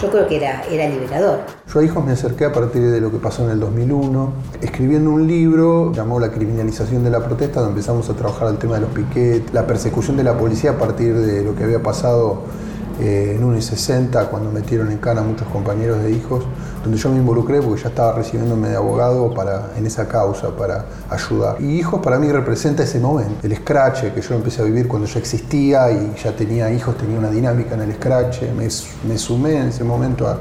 yo 0.01 0.11
creo 0.11 0.27
que 0.27 0.37
era, 0.37 0.63
era 0.65 0.89
liberador. 0.89 1.41
Yo 1.73 1.81
a 1.81 1.85
hijos 1.85 2.05
me 2.05 2.13
acerqué 2.13 2.45
a 2.45 2.53
partir 2.53 2.83
de 2.83 3.01
lo 3.01 3.11
que 3.11 3.19
pasó 3.19 3.45
en 3.45 3.51
el 3.51 3.61
2001, 3.61 4.33
escribiendo 4.61 5.11
un 5.11 5.27
libro 5.27 5.93
llamado 5.93 6.21
La 6.21 6.31
criminalización 6.31 7.03
de 7.03 7.11
la 7.11 7.25
protesta, 7.25 7.61
donde 7.61 7.77
empezamos 7.77 8.11
a 8.11 8.15
trabajar 8.15 8.49
el 8.49 8.59
tema 8.59 8.75
de 8.75 8.83
los 8.83 8.91
piquetes, 8.91 9.55
la 9.55 9.67
persecución 9.67 10.17
de 10.17 10.25
la 10.25 10.37
policía 10.37 10.73
a 10.73 10.79
partir 10.79 11.17
de 11.17 11.43
lo 11.43 11.55
que 11.55 11.65
había 11.65 11.83
pasado 11.83 12.43
eh, 13.01 13.35
en 13.37 13.45
un 13.45 13.61
60 13.61 14.31
cuando 14.31 14.51
metieron 14.51 14.91
en 14.91 14.99
cana 14.99 15.21
a 15.21 15.25
muchos 15.25 15.47
compañeros 15.49 16.03
de 16.03 16.13
hijos, 16.13 16.45
donde 16.87 16.99
yo 16.99 17.11
me 17.11 17.17
involucré 17.17 17.61
porque 17.61 17.83
ya 17.83 17.89
estaba 17.89 18.13
recibiéndome 18.13 18.69
de 18.69 18.77
abogado 18.77 19.35
para, 19.35 19.73
en 19.77 19.87
esa 19.87 20.07
causa 20.07 20.51
para 20.57 20.85
ayudar. 21.11 21.61
Y 21.61 21.81
hijos 21.81 22.01
para 22.01 22.17
mí 22.17 22.31
representa 22.31 22.85
ese 22.85 23.01
momento, 23.01 23.45
el 23.45 23.57
scratch 23.57 24.05
que 24.15 24.21
yo 24.21 24.37
empecé 24.37 24.63
a 24.63 24.65
vivir 24.67 24.87
cuando 24.87 25.09
ya 25.09 25.19
existía 25.19 25.91
y 25.91 26.15
ya 26.23 26.31
tenía 26.31 26.71
hijos, 26.71 26.97
tenía 26.97 27.19
una 27.19 27.31
dinámica 27.31 27.75
en 27.75 27.83
el 27.83 27.95
scratch, 27.95 28.43
me, 28.57 28.69
me 29.09 29.19
sumé 29.19 29.57
en 29.57 29.69
ese 29.71 29.83
momento 29.83 30.29
a, 30.29 30.39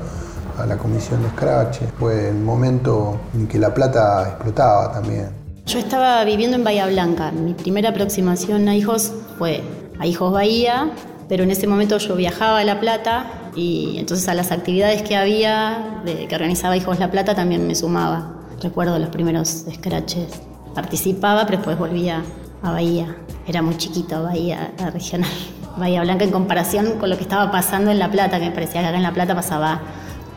a 0.62 0.68
la 0.68 0.78
comisión 0.78 1.24
de 1.24 1.30
scratch, 1.30 1.80
fue 1.98 2.30
el 2.30 2.36
momento 2.36 3.18
en 3.34 3.48
que 3.48 3.58
la 3.58 3.74
plata 3.74 4.28
explotaba 4.30 4.92
también. 4.92 5.30
Yo 5.66 5.80
estaba 5.80 6.24
viviendo 6.26 6.58
en 6.58 6.64
Bahía 6.64 6.86
Blanca, 6.86 7.32
mi 7.32 7.56
primera 7.56 7.90
aproximación 7.90 8.68
a 8.68 8.76
hijos 8.76 9.12
fue 9.40 9.64
a 10.00 10.06
Hijos 10.06 10.32
Bahía, 10.32 10.92
pero 11.28 11.44
en 11.44 11.50
ese 11.50 11.66
momento 11.66 11.98
yo 11.98 12.16
viajaba 12.16 12.60
a 12.60 12.64
La 12.64 12.80
Plata 12.80 13.45
y 13.56 13.98
entonces 13.98 14.28
a 14.28 14.34
las 14.34 14.52
actividades 14.52 15.02
que 15.02 15.16
había, 15.16 16.02
que 16.06 16.36
organizaba 16.36 16.76
Hijos 16.76 17.00
La 17.00 17.10
Plata, 17.10 17.36
también 17.36 17.66
me 17.66 17.76
sumaba. 17.76 18.34
Recuerdo 18.62 19.00
los 19.00 19.10
primeros 19.10 19.66
scratches. 19.74 20.42
Participaba, 20.74 21.46
pero 21.46 21.60
después 21.60 21.78
volvía 21.78 22.24
a 22.62 22.72
Bahía. 22.72 23.16
Era 23.48 23.62
muy 23.62 23.78
chiquito 23.78 24.24
Bahía, 24.24 24.74
regional. 24.92 25.32
Bahía 25.78 26.02
Blanca 26.02 26.26
en 26.26 26.32
comparación 26.32 27.00
con 27.00 27.10
lo 27.10 27.18
que 27.18 27.24
estaba 27.24 27.52
pasando 27.52 27.92
en 27.92 28.00
La 28.00 28.12
Plata, 28.12 28.40
que 28.40 28.46
me 28.46 28.52
parecía 28.52 28.82
que 28.82 28.88
acá 28.88 28.98
en 28.98 29.04
La 29.04 29.14
Plata 29.14 29.36
pasaba 29.36 29.82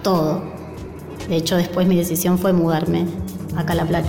todo. 0.03 0.43
De 1.29 1.37
hecho, 1.37 1.57
después 1.57 1.87
mi 1.87 1.97
decisión 1.97 2.39
fue 2.39 2.53
mudarme 2.53 3.07
acá 3.57 3.73
a 3.73 3.77
La 3.77 3.85
Plata. 3.85 4.09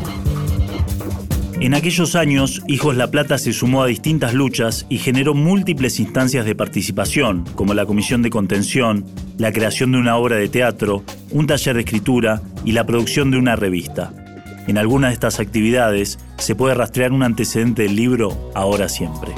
En 1.62 1.74
aquellos 1.74 2.16
años, 2.16 2.64
Hijos 2.68 2.96
La 2.96 3.12
Plata 3.12 3.38
se 3.38 3.52
sumó 3.52 3.84
a 3.84 3.88
distintas 3.88 4.34
luchas 4.34 4.86
y 4.88 4.98
generó 4.98 5.34
múltiples 5.34 6.00
instancias 6.00 6.46
de 6.46 6.56
participación, 6.56 7.44
como 7.54 7.74
la 7.74 7.86
comisión 7.86 8.22
de 8.22 8.30
contención, 8.30 9.04
la 9.38 9.52
creación 9.52 9.92
de 9.92 9.98
una 9.98 10.16
obra 10.16 10.38
de 10.38 10.48
teatro, 10.48 11.04
un 11.32 11.48
taller 11.48 11.76
de 11.76 11.82
escritura 11.82 12.42
y 12.64 12.72
la 12.72 12.86
producción 12.86 13.30
de 13.30 13.40
una 13.40 13.58
revista. 13.58 14.14
En 14.68 14.78
algunas 14.78 15.10
de 15.10 15.16
estas 15.16 15.42
actividades 15.42 16.18
se 16.38 16.56
puede 16.56 16.76
rastrear 16.76 17.12
un 17.12 17.24
antecedente 17.24 17.84
del 17.84 17.96
libro 17.98 18.52
Ahora 18.56 18.88
Siempre. 18.88 19.34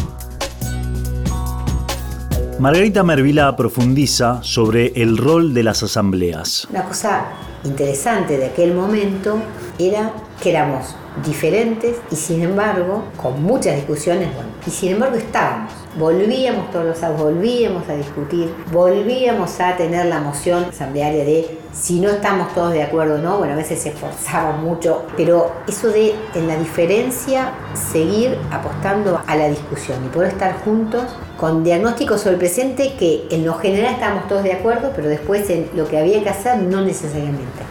Margarita 2.60 3.02
Mervila 3.02 3.56
profundiza 3.56 4.44
sobre 4.44 4.94
el 5.02 5.18
rol 5.18 5.56
de 5.56 5.64
las 5.64 5.82
asambleas. 5.82 6.68
Una 6.70 6.84
cosa 6.84 7.26
interesante 7.64 8.38
de 8.38 8.46
aquel 8.46 8.76
momento 8.76 9.42
era 9.80 10.14
que 10.44 10.52
éramos 10.52 10.96
diferentes 11.26 11.98
y 12.10 12.16
sin 12.16 12.42
embargo, 12.42 13.04
con 13.22 13.44
muchas 13.44 13.76
discusiones, 13.76 14.34
bueno, 14.34 14.50
y 14.66 14.70
sin 14.70 14.94
embargo 14.94 15.18
estábamos. 15.18 15.74
Volvíamos 15.98 16.72
todos 16.72 16.86
los 16.86 17.04
años, 17.04 17.22
volvíamos 17.22 17.88
a 17.90 17.96
discutir, 17.96 18.54
volvíamos 18.72 19.60
a 19.60 19.76
tener 19.76 20.06
la 20.06 20.22
moción 20.22 20.66
asamblearia 20.66 21.26
de 21.26 21.60
si 21.74 22.00
no 22.00 22.10
estamos 22.10 22.54
todos 22.54 22.74
de 22.74 22.84
acuerdo 22.84 23.16
o 23.16 23.18
no, 23.18 23.38
bueno, 23.38 23.54
a 23.54 23.58
veces 23.58 23.82
se 23.82 23.90
esforzaba 23.90 24.54
mucho, 24.54 25.04
pero 25.18 25.52
eso 25.68 25.90
de 25.90 26.16
en 26.36 26.48
la 26.48 26.56
diferencia 26.56 27.52
seguir 27.92 28.38
apostando 28.52 29.22
a 29.28 29.36
la 29.36 29.50
discusión 29.50 29.98
y 30.06 30.10
poder 30.10 30.32
estar 30.32 30.64
juntos 30.64 31.04
con 31.38 31.64
diagnósticos 31.64 32.22
sobre 32.22 32.34
el 32.34 32.40
presente 32.40 32.94
que 32.98 33.26
en 33.32 33.46
lo 33.46 33.56
general 33.56 33.94
estábamos 33.94 34.28
todos 34.28 34.44
de 34.44 34.54
acuerdo, 34.54 34.92
pero 34.96 35.10
después 35.10 35.50
en 35.50 35.70
lo 35.76 35.88
que 35.88 35.98
había 35.98 36.24
que 36.24 36.30
hacer 36.30 36.58
no 36.58 36.82
necesariamente. 36.82 37.64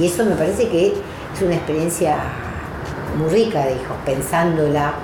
Y 0.00 0.06
eso 0.06 0.24
me 0.24 0.34
parece 0.34 0.68
que 0.68 0.88
es 1.34 1.42
una 1.42 1.54
experiencia 1.54 2.16
muy 3.16 3.28
rica 3.28 3.64
de 3.64 3.72
hijos, 3.72 3.96
pensándola 4.04 4.94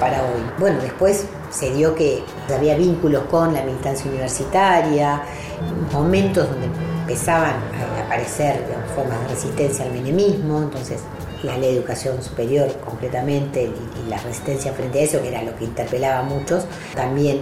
para 0.00 0.22
hoy. 0.22 0.42
Bueno, 0.58 0.80
después 0.80 1.26
se 1.50 1.70
dio 1.72 1.94
que 1.94 2.22
había 2.54 2.76
vínculos 2.76 3.24
con 3.30 3.54
la 3.54 3.62
militancia 3.62 4.10
universitaria, 4.10 5.22
momentos 5.92 6.48
donde 6.48 6.66
empezaban 7.00 7.54
a 7.54 8.04
aparecer 8.06 8.62
formas 8.94 9.20
de 9.22 9.28
resistencia 9.28 9.84
al 9.84 9.92
menemismo, 9.92 10.62
entonces 10.62 11.00
la 11.42 11.58
ley 11.58 11.72
de 11.72 11.78
educación 11.78 12.22
superior 12.22 12.72
completamente 12.84 13.64
y, 13.64 14.08
la 14.08 14.18
resistencia 14.18 14.72
frente 14.72 15.00
a 15.00 15.02
eso, 15.02 15.22
que 15.22 15.28
era 15.28 15.42
lo 15.42 15.56
que 15.56 15.64
interpelaba 15.64 16.20
a 16.20 16.22
muchos, 16.22 16.64
también 16.94 17.40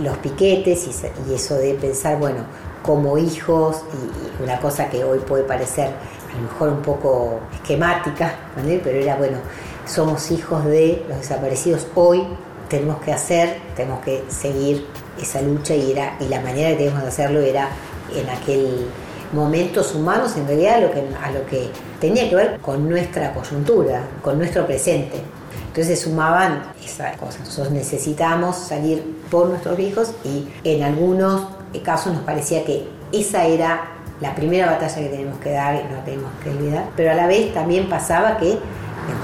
los 0.00 0.16
piquetes 0.18 0.86
y, 1.28 1.34
eso 1.34 1.56
de 1.56 1.74
pensar, 1.74 2.18
bueno, 2.18 2.44
como 2.82 3.16
hijos, 3.16 3.82
y, 3.92 4.42
una 4.42 4.58
cosa 4.60 4.88
que 4.90 5.04
hoy 5.04 5.20
puede 5.20 5.44
parecer 5.44 5.90
a 6.34 6.36
lo 6.36 6.42
mejor 6.48 6.68
un 6.70 6.82
poco 6.82 7.40
esquemática, 7.52 8.34
pero 8.82 8.98
era, 8.98 9.16
bueno, 9.16 9.38
somos 9.86 10.30
hijos 10.30 10.64
de 10.64 11.04
los 11.08 11.18
desaparecidos, 11.18 11.86
hoy 11.94 12.24
tenemos 12.68 13.00
que 13.02 13.12
hacer, 13.12 13.58
tenemos 13.76 14.02
que 14.02 14.24
seguir 14.28 14.86
esa 15.20 15.40
lucha 15.42 15.74
y, 15.74 15.92
era, 15.92 16.16
y 16.20 16.28
la 16.28 16.40
manera 16.40 16.70
que 16.70 16.76
teníamos 16.76 17.02
de 17.02 17.08
hacerlo 17.08 17.40
era 17.40 17.68
en 18.14 18.28
aquel 18.28 18.88
momentos 19.32 19.94
humanos 19.94 20.36
en 20.36 20.46
realidad 20.46 20.76
a 20.76 20.80
lo 20.80 20.90
que, 20.92 21.00
a 21.22 21.30
lo 21.32 21.46
que 21.46 21.68
tenía 22.00 22.28
que 22.28 22.36
ver 22.36 22.60
con 22.60 22.88
nuestra 22.88 23.34
coyuntura, 23.34 24.02
con 24.22 24.38
nuestro 24.38 24.66
presente. 24.66 25.20
Entonces 25.68 26.00
sumaban 26.00 26.62
esas 26.82 27.16
cosas. 27.16 27.40
Nosotros 27.40 27.72
necesitamos 27.72 28.56
salir 28.56 29.02
por 29.30 29.48
nuestros 29.48 29.78
hijos 29.80 30.12
y 30.24 30.46
en 30.62 30.84
algunos 30.84 31.48
casos 31.82 32.12
nos 32.12 32.22
parecía 32.22 32.64
que 32.64 32.86
esa 33.12 33.44
era 33.46 33.93
la 34.20 34.34
primera 34.34 34.66
batalla 34.66 34.94
que 34.94 35.08
tenemos 35.08 35.38
que 35.38 35.50
dar 35.50 35.74
y 35.74 35.92
no 35.92 36.00
tenemos 36.04 36.30
que 36.42 36.50
olvidar. 36.50 36.84
Pero 36.96 37.10
a 37.10 37.14
la 37.14 37.26
vez 37.26 37.52
también 37.52 37.88
pasaba 37.88 38.36
que 38.38 38.58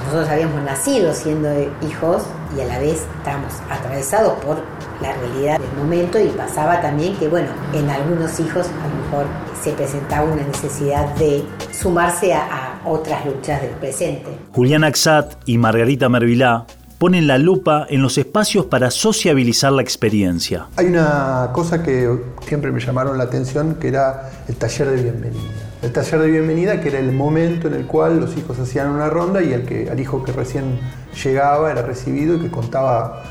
nosotros 0.04 0.28
habíamos 0.28 0.62
nacido 0.62 1.12
siendo 1.14 1.49
hijos 1.88 2.25
y 2.56 2.61
a 2.61 2.64
la 2.66 2.78
vez 2.78 3.06
estábamos 3.18 3.52
atravesados 3.70 4.35
por 4.44 4.59
la 5.00 5.12
realidad 5.12 5.59
del 5.59 5.73
momento 5.78 6.18
y 6.18 6.28
pasaba 6.28 6.80
también 6.80 7.16
que, 7.16 7.28
bueno, 7.28 7.49
en 7.73 7.88
algunos 7.88 8.38
hijos 8.40 8.66
a 8.66 8.88
lo 8.88 9.04
mejor 9.04 9.26
se 9.62 9.73
presentaba 9.73 10.30
una 10.30 10.42
necesidad 10.42 11.14
de 11.14 11.44
sumarse 11.73 12.35
a, 12.35 12.66
otras 12.82 13.26
luchas 13.26 13.61
del 13.61 13.73
presente. 13.73 14.30
Julián 14.52 14.85
Axat 14.85 15.35
y 15.44 15.59
Margarita 15.59 16.09
Mervilá 16.09 16.64
ponen 17.00 17.26
la 17.26 17.38
lupa 17.38 17.87
en 17.88 18.02
los 18.02 18.19
espacios 18.19 18.66
para 18.66 18.90
sociabilizar 18.90 19.73
la 19.73 19.80
experiencia. 19.80 20.66
Hay 20.76 20.85
una 20.85 21.49
cosa 21.54 21.83
que 21.83 22.14
siempre 22.47 22.71
me 22.73 22.78
llamaron 22.78 23.16
la 23.16 23.25
atención, 23.25 23.76
que 23.76 23.88
era 23.88 24.30
el 24.47 24.57
taller 24.57 24.90
de 24.90 25.02
bienvenida. 25.04 25.40
El 25.80 25.92
taller 25.92 26.21
de 26.21 26.30
bienvenida, 26.30 26.78
que 26.83 26.90
era 26.90 26.99
el 26.99 27.12
momento 27.12 27.69
en 27.69 27.75
el 27.75 27.87
cual 27.87 28.21
los 28.21 28.37
hijos 28.37 28.59
hacían 28.59 28.90
una 28.90 29.09
ronda 29.09 29.42
y 29.42 29.54
el, 29.54 29.88
al 29.90 29.99
hijo 29.99 30.23
que 30.23 30.33
recién 30.33 30.78
llegaba 31.25 31.71
era 31.71 31.80
recibido 31.80 32.37
y 32.37 32.40
que 32.40 32.50
contaba 32.50 33.23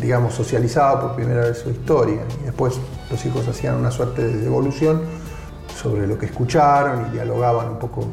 digamos, 0.00 0.32
socializaba 0.32 0.98
por 0.98 1.14
primera 1.14 1.42
vez 1.42 1.58
su 1.58 1.68
historia. 1.68 2.22
Y 2.40 2.46
después 2.46 2.80
los 3.10 3.26
hijos 3.26 3.46
hacían 3.46 3.74
una 3.74 3.90
suerte 3.90 4.26
de 4.26 4.38
devolución 4.38 5.02
sobre 5.78 6.06
lo 6.06 6.18
que 6.18 6.24
escucharon 6.24 7.08
y 7.08 7.10
dialogaban 7.12 7.68
un 7.68 7.78
poco. 7.78 8.06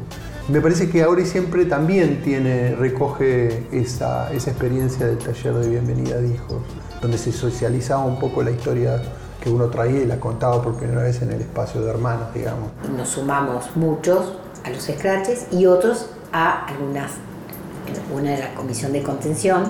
Me 0.48 0.60
parece 0.60 0.88
que 0.88 1.02
ahora 1.02 1.22
y 1.22 1.26
siempre 1.26 1.64
también 1.64 2.22
recoge 2.78 3.66
esa, 3.72 4.32
esa 4.32 4.50
experiencia 4.50 5.04
del 5.04 5.18
taller 5.18 5.54
de 5.54 5.68
bienvenida 5.70 6.18
de 6.18 6.34
hijos, 6.34 6.62
donde 7.02 7.18
se 7.18 7.32
socializaba 7.32 8.04
un 8.04 8.20
poco 8.20 8.44
la 8.44 8.52
historia 8.52 9.02
que 9.42 9.50
uno 9.50 9.66
traía 9.70 10.02
y 10.02 10.06
la 10.06 10.20
contaba 10.20 10.62
por 10.62 10.76
primera 10.76 11.02
vez 11.02 11.20
en 11.20 11.32
el 11.32 11.40
espacio 11.40 11.80
de 11.80 11.90
hermanos, 11.90 12.32
digamos. 12.32 12.70
Nos 12.96 13.08
sumamos 13.08 13.74
muchos 13.74 14.34
a 14.62 14.70
los 14.70 14.84
scratches 14.84 15.46
y 15.50 15.66
otros 15.66 16.10
a 16.32 16.66
algunas, 16.66 17.10
una 18.14 18.30
de 18.30 18.38
la 18.38 18.54
comisión 18.54 18.92
de 18.92 19.02
contención, 19.02 19.64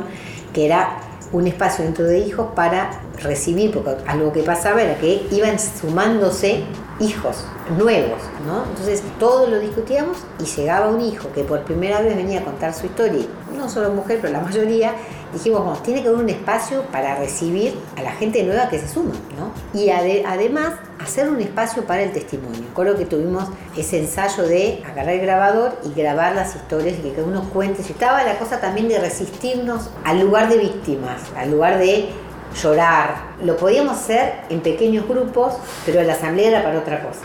que 0.52 0.66
era 0.66 0.98
un 1.32 1.46
espacio 1.46 1.86
dentro 1.86 2.04
de 2.04 2.18
hijos 2.18 2.48
para 2.54 3.00
recibir, 3.22 3.72
porque 3.72 3.96
algo 4.06 4.30
que 4.30 4.42
pasaba 4.42 4.82
era 4.82 4.98
que 4.98 5.26
iban 5.30 5.58
sumándose 5.58 6.64
hijos 7.00 7.44
nuevos, 7.76 8.20
¿no? 8.46 8.64
Entonces 8.64 9.02
todo 9.18 9.48
lo 9.48 9.58
discutíamos 9.58 10.18
y 10.38 10.44
llegaba 10.44 10.88
un 10.88 11.00
hijo 11.00 11.28
que 11.34 11.44
por 11.44 11.62
primera 11.62 12.00
vez 12.00 12.16
venía 12.16 12.40
a 12.40 12.44
contar 12.44 12.72
su 12.72 12.86
historia, 12.86 13.26
no 13.56 13.68
solo 13.68 13.90
mujer, 13.90 14.18
pero 14.20 14.32
la 14.32 14.40
mayoría, 14.40 14.94
dijimos, 15.32 15.62
bueno, 15.62 15.78
tiene 15.82 16.02
que 16.02 16.08
haber 16.08 16.20
un 16.20 16.28
espacio 16.30 16.82
para 16.92 17.16
recibir 17.16 17.78
a 17.96 18.02
la 18.02 18.12
gente 18.12 18.42
nueva 18.44 18.68
que 18.68 18.78
se 18.78 18.88
suma, 18.88 19.14
¿no? 19.36 19.52
Y 19.78 19.90
además 19.90 20.74
hacer 20.98 21.28
un 21.28 21.40
espacio 21.40 21.84
para 21.84 22.02
el 22.02 22.12
testimonio. 22.12 22.64
Creo 22.74 22.96
que 22.96 23.04
tuvimos 23.04 23.44
ese 23.76 23.98
ensayo 23.98 24.44
de 24.44 24.82
agarrar 24.84 25.14
el 25.14 25.20
grabador 25.20 25.78
y 25.84 25.92
grabar 25.92 26.34
las 26.34 26.56
historias 26.56 26.96
y 27.04 27.10
que 27.10 27.22
uno 27.22 27.48
cuente. 27.50 27.82
Estaba 27.82 28.24
la 28.24 28.38
cosa 28.38 28.60
también 28.60 28.88
de 28.88 28.98
resistirnos 28.98 29.90
al 30.04 30.20
lugar 30.20 30.48
de 30.48 30.58
víctimas, 30.58 31.20
al 31.36 31.50
lugar 31.50 31.78
de 31.78 32.08
llorar. 32.54 33.34
Lo 33.42 33.56
podíamos 33.56 33.96
hacer 33.96 34.40
en 34.48 34.60
pequeños 34.60 35.06
grupos, 35.06 35.54
pero 35.84 36.02
la 36.02 36.14
asamblea 36.14 36.48
era 36.48 36.62
para 36.62 36.78
otra 36.78 37.02
cosa. 37.02 37.20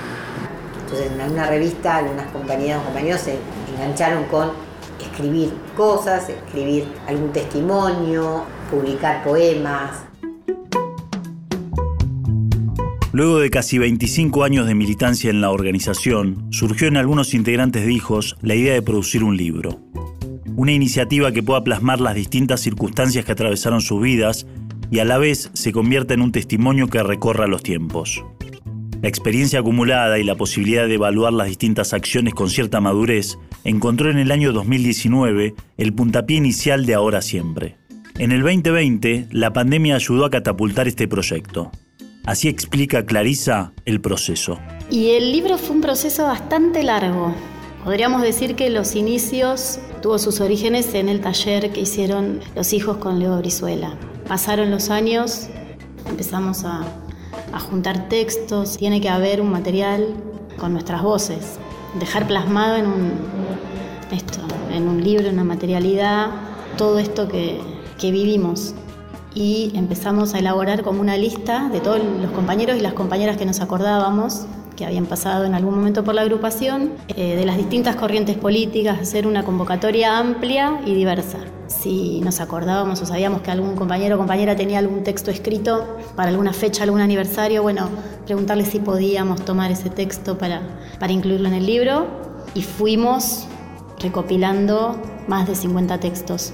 Entonces 0.84 1.12
en 1.12 1.32
una 1.32 1.48
revista 1.48 1.98
algunas 1.98 2.28
compañeras 2.32 2.82
o 2.82 2.86
compañeros 2.86 3.22
se 3.22 3.38
engancharon 3.74 4.26
con 4.26 4.52
escribir 5.00 5.54
cosas, 5.76 6.30
escribir 6.30 6.86
algún 7.08 7.32
testimonio, 7.32 8.44
publicar 8.70 9.24
poemas. 9.24 10.04
Luego 13.14 13.40
de 13.40 13.50
casi 13.50 13.78
25 13.78 14.46
años 14.46 14.68
de 14.68 14.74
militancia 14.74 15.30
en 15.30 15.42
la 15.42 15.52
organización, 15.52 16.48
surgió 16.50 16.88
en 16.88 16.96
algunos 16.96 17.34
integrantes 17.34 17.86
de 17.86 17.92
Hijos 17.92 18.38
la 18.42 18.56
idea 18.56 18.74
de 18.74 18.82
producir 18.82 19.24
un 19.26 19.36
libro. 19.36 19.82
Una 20.56 20.72
iniciativa 20.72 21.34
que 21.34 21.44
pueda 21.44 21.64
plasmar 21.64 22.00
las 22.00 22.16
distintas 22.16 22.62
circunstancias 22.62 23.26
que 23.26 23.34
atravesaron 23.34 23.82
sus 23.82 24.02
vidas 24.02 24.46
y 24.92 25.00
a 25.00 25.06
la 25.06 25.18
vez 25.18 25.50
se 25.54 25.72
convierta 25.72 26.14
en 26.14 26.22
un 26.22 26.34
testimonio 26.34 26.88
que 26.88 27.02
recorra 27.02 27.48
los 27.48 27.64
tiempos. 27.64 28.24
La 29.02 29.08
experiencia 29.08 29.62
acumulada 29.62 30.20
y 30.20 30.24
la 30.24 30.36
posibilidad 30.36 30.86
de 30.86 30.94
evaluar 30.94 31.34
las 31.34 31.48
distintas 31.48 31.94
acciones 31.94 32.36
con 32.36 32.52
cierta 32.52 32.82
madurez 32.82 33.40
encontró 33.64 34.12
en 34.12 34.20
el 34.20 34.32
año 34.32 34.52
2019 34.52 35.56
el 35.78 35.94
puntapié 35.94 36.38
inicial 36.38 36.86
de 36.86 36.94
Ahora 36.94 37.24
Siempre. 37.24 37.78
En 38.20 38.32
el 38.32 38.42
2020, 38.42 39.30
la 39.32 39.54
pandemia 39.54 39.96
ayudó 39.96 40.26
a 40.26 40.30
catapultar 40.30 40.88
este 40.88 41.08
proyecto. 41.08 41.72
Así 42.26 42.50
explica 42.50 43.06
Clarisa 43.06 43.74
el 43.86 44.02
proceso. 44.02 44.60
Y 44.92 45.12
el 45.12 45.32
libro 45.32 45.58
fue 45.58 45.78
un 45.78 45.82
proceso 45.82 46.26
bastante 46.28 46.84
largo. 46.84 47.34
Podríamos 47.84 48.22
decir 48.22 48.56
que 48.56 48.70
los 48.70 48.96
inicios 48.96 49.80
tuvo 50.04 50.20
sus 50.20 50.42
orígenes 50.42 50.94
en 50.94 51.10
el 51.10 51.22
taller 51.22 51.72
que 51.72 51.82
hicieron 51.82 52.42
los 52.56 52.74
hijos 52.74 52.98
con 52.98 53.18
Leo 53.18 53.40
Brizuela. 53.40 53.98
Pasaron 54.32 54.72
los 54.72 54.90
años, 54.90 55.50
empezamos 56.08 56.64
a, 56.64 56.86
juntar 57.70 58.08
textos, 58.08 58.78
tiene 58.78 59.02
que 59.02 59.10
haber 59.10 59.42
un 59.42 59.52
material 59.52 60.08
con 60.58 60.72
nuestras 60.72 61.04
voces, 61.04 61.60
dejar 62.00 62.28
plasmado 62.28 62.78
en 62.78 62.86
un, 62.86 63.12
esto, 64.10 64.40
en 64.72 64.88
un 64.88 65.04
libro, 65.04 65.28
en 65.28 65.34
una 65.34 65.44
materialidad, 65.44 66.28
todo 66.78 66.98
esto 66.98 67.28
que, 67.28 67.60
que 68.00 68.12
vivimos. 68.12 68.74
Y 69.36 69.74
empezamos 69.76 70.34
a 70.34 70.40
elaborar 70.40 70.82
como 70.82 71.02
una 71.02 71.18
lista 71.18 71.68
de 71.68 71.82
todos 71.82 72.00
los 72.02 72.32
compañeros 72.32 72.78
y 72.78 72.80
las 72.80 72.94
compañeras 72.94 73.36
que 73.36 73.46
nos 73.46 73.60
acordábamos 73.60 74.46
que 74.82 74.88
habían 74.88 75.06
pasado 75.06 75.46
en 75.46 75.54
algún 75.54 75.76
momento 75.76 76.04
por 76.04 76.16
la 76.16 76.24
agrupación, 76.24 76.94
eh, 77.10 77.36
de 77.36 77.46
las 77.46 77.56
distintas 77.56 77.96
corrientes 77.96 78.36
políticas, 78.36 79.00
hacer 79.00 79.28
una 79.28 79.44
convocatoria 79.44 80.18
amplia 80.18 80.82
y 80.88 80.96
diversa. 80.96 81.38
Si 81.68 82.20
nos 82.22 82.40
acordábamos 82.40 83.00
o 83.00 83.06
sabíamos 83.06 83.42
que 83.42 83.52
algún 83.52 83.76
compañero 83.76 84.16
o 84.16 84.18
compañera 84.18 84.56
tenía 84.56 84.80
algún 84.80 85.04
texto 85.04 85.30
escrito 85.30 86.00
para 86.16 86.30
alguna 86.30 86.52
fecha, 86.52 86.82
algún 86.82 87.00
aniversario, 87.00 87.62
bueno, 87.62 87.90
preguntarle 88.26 88.66
si 88.66 88.80
podíamos 88.80 89.46
tomar 89.46 89.70
ese 89.70 89.92
texto 89.92 90.40
para, 90.40 90.62
para 91.00 91.14
incluirlo 91.14 91.48
en 91.48 91.54
el 91.54 91.68
libro 91.68 92.08
y 92.56 92.64
fuimos 92.64 93.48
recopilando 94.00 95.00
más 95.28 95.48
de 95.48 95.54
50 95.54 96.00
textos. 96.00 96.54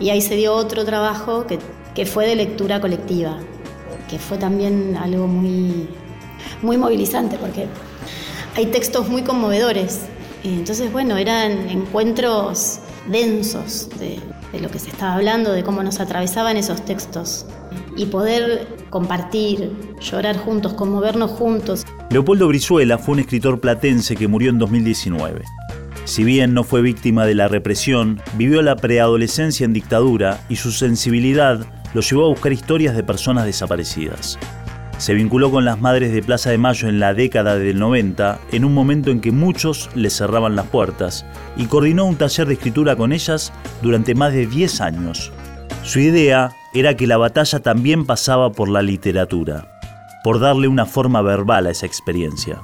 Y 0.00 0.10
ahí 0.10 0.20
se 0.20 0.34
dio 0.34 0.52
otro 0.52 0.84
trabajo 0.84 1.46
que, 1.46 1.60
que 1.94 2.06
fue 2.06 2.26
de 2.26 2.34
lectura 2.34 2.80
colectiva, 2.80 3.38
que 4.10 4.18
fue 4.18 4.36
también 4.36 4.96
algo 4.96 5.28
muy 5.28 5.88
muy 6.62 6.76
movilizante 6.76 7.36
porque 7.36 7.66
hay 8.56 8.66
textos 8.66 9.08
muy 9.08 9.22
conmovedores. 9.22 10.00
Entonces, 10.44 10.92
bueno, 10.92 11.16
eran 11.16 11.68
encuentros 11.68 12.80
densos 13.10 13.88
de, 13.98 14.18
lo 14.60 14.70
que 14.70 14.78
se 14.78 14.90
estaba 14.90 15.14
hablando, 15.14 15.52
de 15.52 15.62
cómo 15.62 15.82
nos 15.82 16.00
atravesaban 16.00 16.56
esos 16.56 16.84
textos. 16.84 17.46
Y 17.96 18.06
poder 18.06 18.66
compartir, 18.90 19.72
llorar 20.00 20.36
juntos, 20.38 20.74
conmovernos 20.74 21.32
juntos. 21.32 21.84
Leopoldo 22.10 22.46
Brizuela 22.48 22.98
fue 22.98 23.14
un 23.14 23.20
escritor 23.20 23.60
platense 23.60 24.16
que 24.16 24.28
murió 24.28 24.50
en 24.50 24.58
2019. 24.58 25.42
Si 26.04 26.24
bien 26.24 26.54
no 26.54 26.64
fue 26.64 26.80
víctima 26.80 27.26
de 27.26 27.34
la 27.34 27.48
represión, 27.48 28.22
vivió 28.34 28.62
la 28.62 28.76
preadolescencia 28.76 29.64
en 29.64 29.74
dictadura 29.74 30.40
y 30.48 30.56
su 30.56 30.72
sensibilidad 30.72 31.66
lo 31.92 32.00
llevó 32.00 32.24
a 32.26 32.28
buscar 32.28 32.52
historias 32.52 32.96
de 32.96 33.02
personas 33.02 33.44
desaparecidas. 33.44 34.38
Se 34.98 35.14
vinculó 35.14 35.52
con 35.52 35.64
las 35.64 35.80
madres 35.80 36.12
de 36.12 36.22
Plaza 36.22 36.50
de 36.50 36.58
Mayo 36.58 36.88
en 36.88 36.98
la 36.98 37.14
década 37.14 37.56
del 37.56 37.78
90, 37.78 38.40
en 38.50 38.64
un 38.64 38.74
momento 38.74 39.12
en 39.12 39.20
que 39.20 39.30
muchos 39.30 39.90
le 39.94 40.10
cerraban 40.10 40.56
las 40.56 40.66
puertas, 40.66 41.24
y 41.56 41.66
coordinó 41.66 42.04
un 42.04 42.16
taller 42.16 42.48
de 42.48 42.54
escritura 42.54 42.96
con 42.96 43.12
ellas 43.12 43.52
durante 43.80 44.16
más 44.16 44.32
de 44.32 44.46
10 44.46 44.80
años. 44.80 45.32
Su 45.84 46.00
idea 46.00 46.50
era 46.74 46.96
que 46.96 47.06
la 47.06 47.16
batalla 47.16 47.60
también 47.60 48.06
pasaba 48.06 48.50
por 48.50 48.68
la 48.68 48.82
literatura, 48.82 49.68
por 50.24 50.40
darle 50.40 50.66
una 50.66 50.84
forma 50.84 51.22
verbal 51.22 51.68
a 51.68 51.70
esa 51.70 51.86
experiencia. 51.86 52.60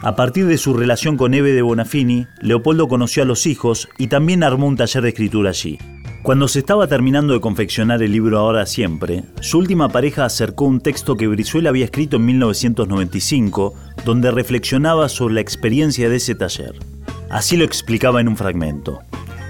A 0.00 0.16
partir 0.16 0.46
de 0.46 0.58
su 0.58 0.74
relación 0.74 1.16
con 1.16 1.34
Eve 1.34 1.52
de 1.52 1.62
Bonafini, 1.62 2.26
Leopoldo 2.40 2.88
conoció 2.88 3.22
a 3.22 3.26
los 3.26 3.46
hijos 3.46 3.88
y 3.98 4.06
también 4.06 4.42
armó 4.42 4.66
un 4.66 4.76
taller 4.76 5.02
de 5.02 5.10
escritura 5.10 5.50
allí. 5.50 5.78
Cuando 6.22 6.46
se 6.46 6.60
estaba 6.60 6.86
terminando 6.86 7.34
de 7.34 7.40
confeccionar 7.40 8.00
el 8.00 8.12
libro 8.12 8.38
Ahora 8.38 8.64
Siempre, 8.64 9.24
su 9.40 9.58
última 9.58 9.88
pareja 9.88 10.24
acercó 10.24 10.66
un 10.66 10.80
texto 10.80 11.16
que 11.16 11.26
Brizuela 11.26 11.70
había 11.70 11.84
escrito 11.84 12.16
en 12.16 12.26
1995, 12.26 13.74
donde 14.04 14.30
reflexionaba 14.30 15.08
sobre 15.08 15.34
la 15.34 15.40
experiencia 15.40 16.08
de 16.08 16.16
ese 16.16 16.36
taller. 16.36 16.74
Así 17.28 17.56
lo 17.56 17.64
explicaba 17.64 18.20
en 18.20 18.28
un 18.28 18.36
fragmento. 18.36 19.00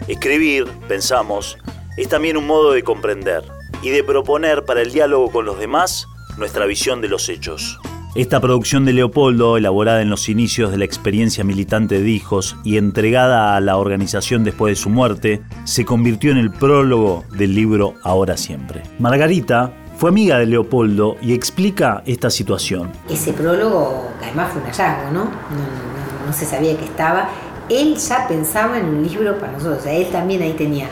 Escribir, 0.08 0.66
pensamos, 0.88 1.58
es 1.98 2.08
también 2.08 2.38
un 2.38 2.46
modo 2.46 2.72
de 2.72 2.82
comprender 2.82 3.44
y 3.82 3.90
de 3.90 4.02
proponer 4.02 4.64
para 4.64 4.80
el 4.80 4.92
diálogo 4.92 5.30
con 5.30 5.44
los 5.44 5.58
demás 5.58 6.06
nuestra 6.38 6.64
visión 6.64 7.02
de 7.02 7.08
los 7.08 7.28
hechos. 7.28 7.78
Esta 8.14 8.40
producción 8.40 8.84
de 8.84 8.92
Leopoldo, 8.92 9.56
elaborada 9.56 10.02
en 10.02 10.10
los 10.10 10.28
inicios 10.28 10.70
de 10.70 10.76
la 10.76 10.84
experiencia 10.84 11.44
militante 11.44 12.02
de 12.02 12.10
Hijos 12.10 12.58
y 12.62 12.76
entregada 12.76 13.56
a 13.56 13.60
la 13.62 13.78
organización 13.78 14.44
después 14.44 14.72
de 14.72 14.82
su 14.82 14.90
muerte, 14.90 15.40
se 15.64 15.86
convirtió 15.86 16.30
en 16.30 16.36
el 16.36 16.50
prólogo 16.50 17.24
del 17.30 17.54
libro 17.54 17.94
Ahora 18.02 18.36
Siempre. 18.36 18.82
Margarita 18.98 19.72
fue 19.96 20.10
amiga 20.10 20.38
de 20.38 20.44
Leopoldo 20.44 21.16
y 21.22 21.32
explica 21.32 22.02
esta 22.04 22.28
situación. 22.28 22.92
Ese 23.08 23.32
prólogo, 23.32 24.10
además 24.22 24.52
fue 24.52 24.60
un 24.60 24.66
hallazgo, 24.66 25.10
¿no? 25.10 25.24
No, 25.24 26.32
se 26.34 26.44
sabía 26.44 26.76
que 26.76 26.84
estaba. 26.84 27.30
Él 27.70 27.96
ya 27.96 28.28
pensaba 28.28 28.78
en 28.78 28.90
un 28.90 29.08
libro 29.08 29.38
para 29.38 29.52
nosotros, 29.52 29.78
o 29.78 29.82
sea, 29.84 29.94
él 29.94 30.08
también 30.12 30.42
ahí 30.42 30.52
tenía 30.52 30.86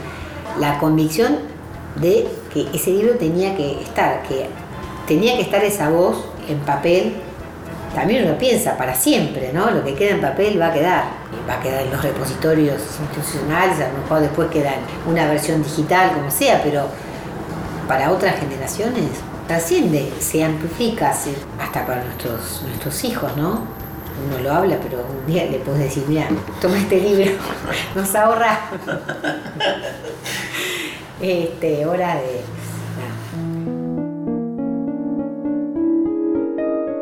la 0.58 0.78
convicción 0.78 1.36
de 2.00 2.26
que 2.54 2.66
ese 2.72 2.92
libro 2.92 3.16
tenía 3.18 3.54
que 3.58 3.82
estar, 3.82 4.22
que 4.22 4.46
tenía 5.06 5.36
que 5.36 5.42
estar 5.42 5.62
esa 5.62 5.90
voz 5.90 6.29
en 6.48 6.58
papel, 6.60 7.14
también 7.94 8.24
uno 8.24 8.38
piensa 8.38 8.76
para 8.76 8.94
siempre, 8.94 9.50
¿no? 9.52 9.70
Lo 9.70 9.84
que 9.84 9.94
queda 9.94 10.10
en 10.10 10.20
papel 10.20 10.60
va 10.60 10.68
a 10.68 10.72
quedar, 10.72 11.04
va 11.48 11.54
a 11.54 11.60
quedar 11.60 11.82
en 11.82 11.90
los 11.90 12.02
repositorios 12.02 12.80
institucionales, 13.00 13.80
a 13.80 13.88
lo 13.88 13.98
mejor 14.02 14.20
después 14.20 14.50
queda 14.50 14.74
en 14.74 15.10
una 15.10 15.28
versión 15.28 15.62
digital, 15.62 16.12
como 16.12 16.30
sea, 16.30 16.60
pero 16.62 16.86
para 17.88 18.10
otras 18.10 18.38
generaciones 18.38 19.10
trasciende, 19.48 20.12
se 20.20 20.44
amplifica 20.44 21.10
hasta 21.10 21.84
para 21.84 22.04
nuestros, 22.04 22.62
nuestros 22.68 23.04
hijos, 23.04 23.36
¿no? 23.36 23.80
Uno 24.28 24.38
lo 24.40 24.52
habla, 24.52 24.76
pero 24.80 24.98
un 24.98 25.26
día 25.26 25.46
le 25.46 25.58
puedes 25.58 25.80
decir, 25.80 26.04
mira, 26.06 26.28
toma 26.60 26.78
este 26.78 27.00
libro, 27.00 27.32
nos 27.96 28.14
ahorra 28.14 28.60
este, 31.20 31.86
hora 31.86 32.14
de 32.14 32.59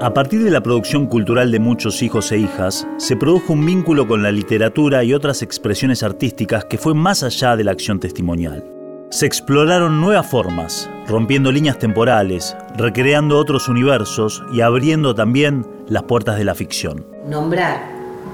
A 0.01 0.15
partir 0.15 0.45
de 0.45 0.51
la 0.53 0.61
producción 0.61 1.07
cultural 1.07 1.51
de 1.51 1.59
muchos 1.59 2.03
hijos 2.03 2.31
e 2.31 2.39
hijas, 2.39 2.87
se 2.99 3.17
produjo 3.17 3.53
un 3.53 3.67
vínculo 3.67 4.07
con 4.07 4.23
la 4.23 4.31
literatura 4.31 5.03
y 5.03 5.13
otras 5.13 5.43
expresiones 5.43 6.05
artísticas 6.05 6.67
que 6.67 6.79
fue 6.79 6.95
más 6.95 7.25
allá 7.25 7.57
de 7.57 7.65
la 7.65 7.73
acción 7.73 7.99
testimonial. 7.99 8.65
Se 9.11 9.27
exploraron 9.27 10.01
nuevas 10.01 10.31
formas, 10.31 10.89
rompiendo 11.09 11.51
líneas 11.51 11.79
temporales, 11.79 12.57
recreando 12.77 13.39
otros 13.39 13.69
universos 13.69 14.41
y 14.53 14.61
abriendo 14.61 15.17
también 15.17 15.67
las 15.89 16.05
puertas 16.05 16.39
de 16.39 16.45
la 16.45 16.55
ficción. 16.55 17.05
Nombrar 17.27 17.91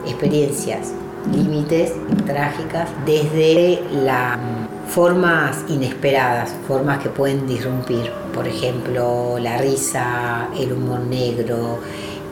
experiencias, 0.07 0.93
límites 1.33 1.95
trágicas 2.27 2.91
desde 3.07 3.81
las 3.91 4.39
formas 4.95 5.65
inesperadas, 5.69 6.55
formas 6.69 7.03
que 7.03 7.09
pueden 7.09 7.47
disrumpir 7.47 8.11
por 8.35 8.49
ejemplo, 8.49 9.39
la 9.39 9.59
risa, 9.59 10.49
el 10.59 10.73
humor 10.73 11.01
negro, 11.01 11.79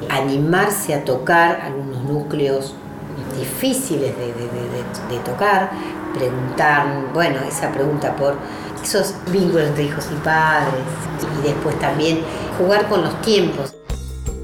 animarse 0.09 0.95
a 0.95 1.05
tocar 1.05 1.61
algunos 1.61 2.05
núcleos 2.05 2.75
difíciles 3.39 4.13
de, 4.17 5.19
tocar, 5.25 5.71
preguntar, 6.19 6.87
bueno, 7.15 7.39
esa 7.49 7.71
pregunta 7.71 8.15
por 8.17 8.35
esos 8.83 9.15
vínculos 9.31 9.69
entre 9.69 9.85
hijos 9.85 10.07
y 10.13 10.17
padres 10.25 10.83
y 11.41 11.47
después 11.47 11.79
también 11.79 12.21
jugar 12.59 12.89
con 12.89 13.03
los 13.03 13.21
tiempos. 13.23 13.75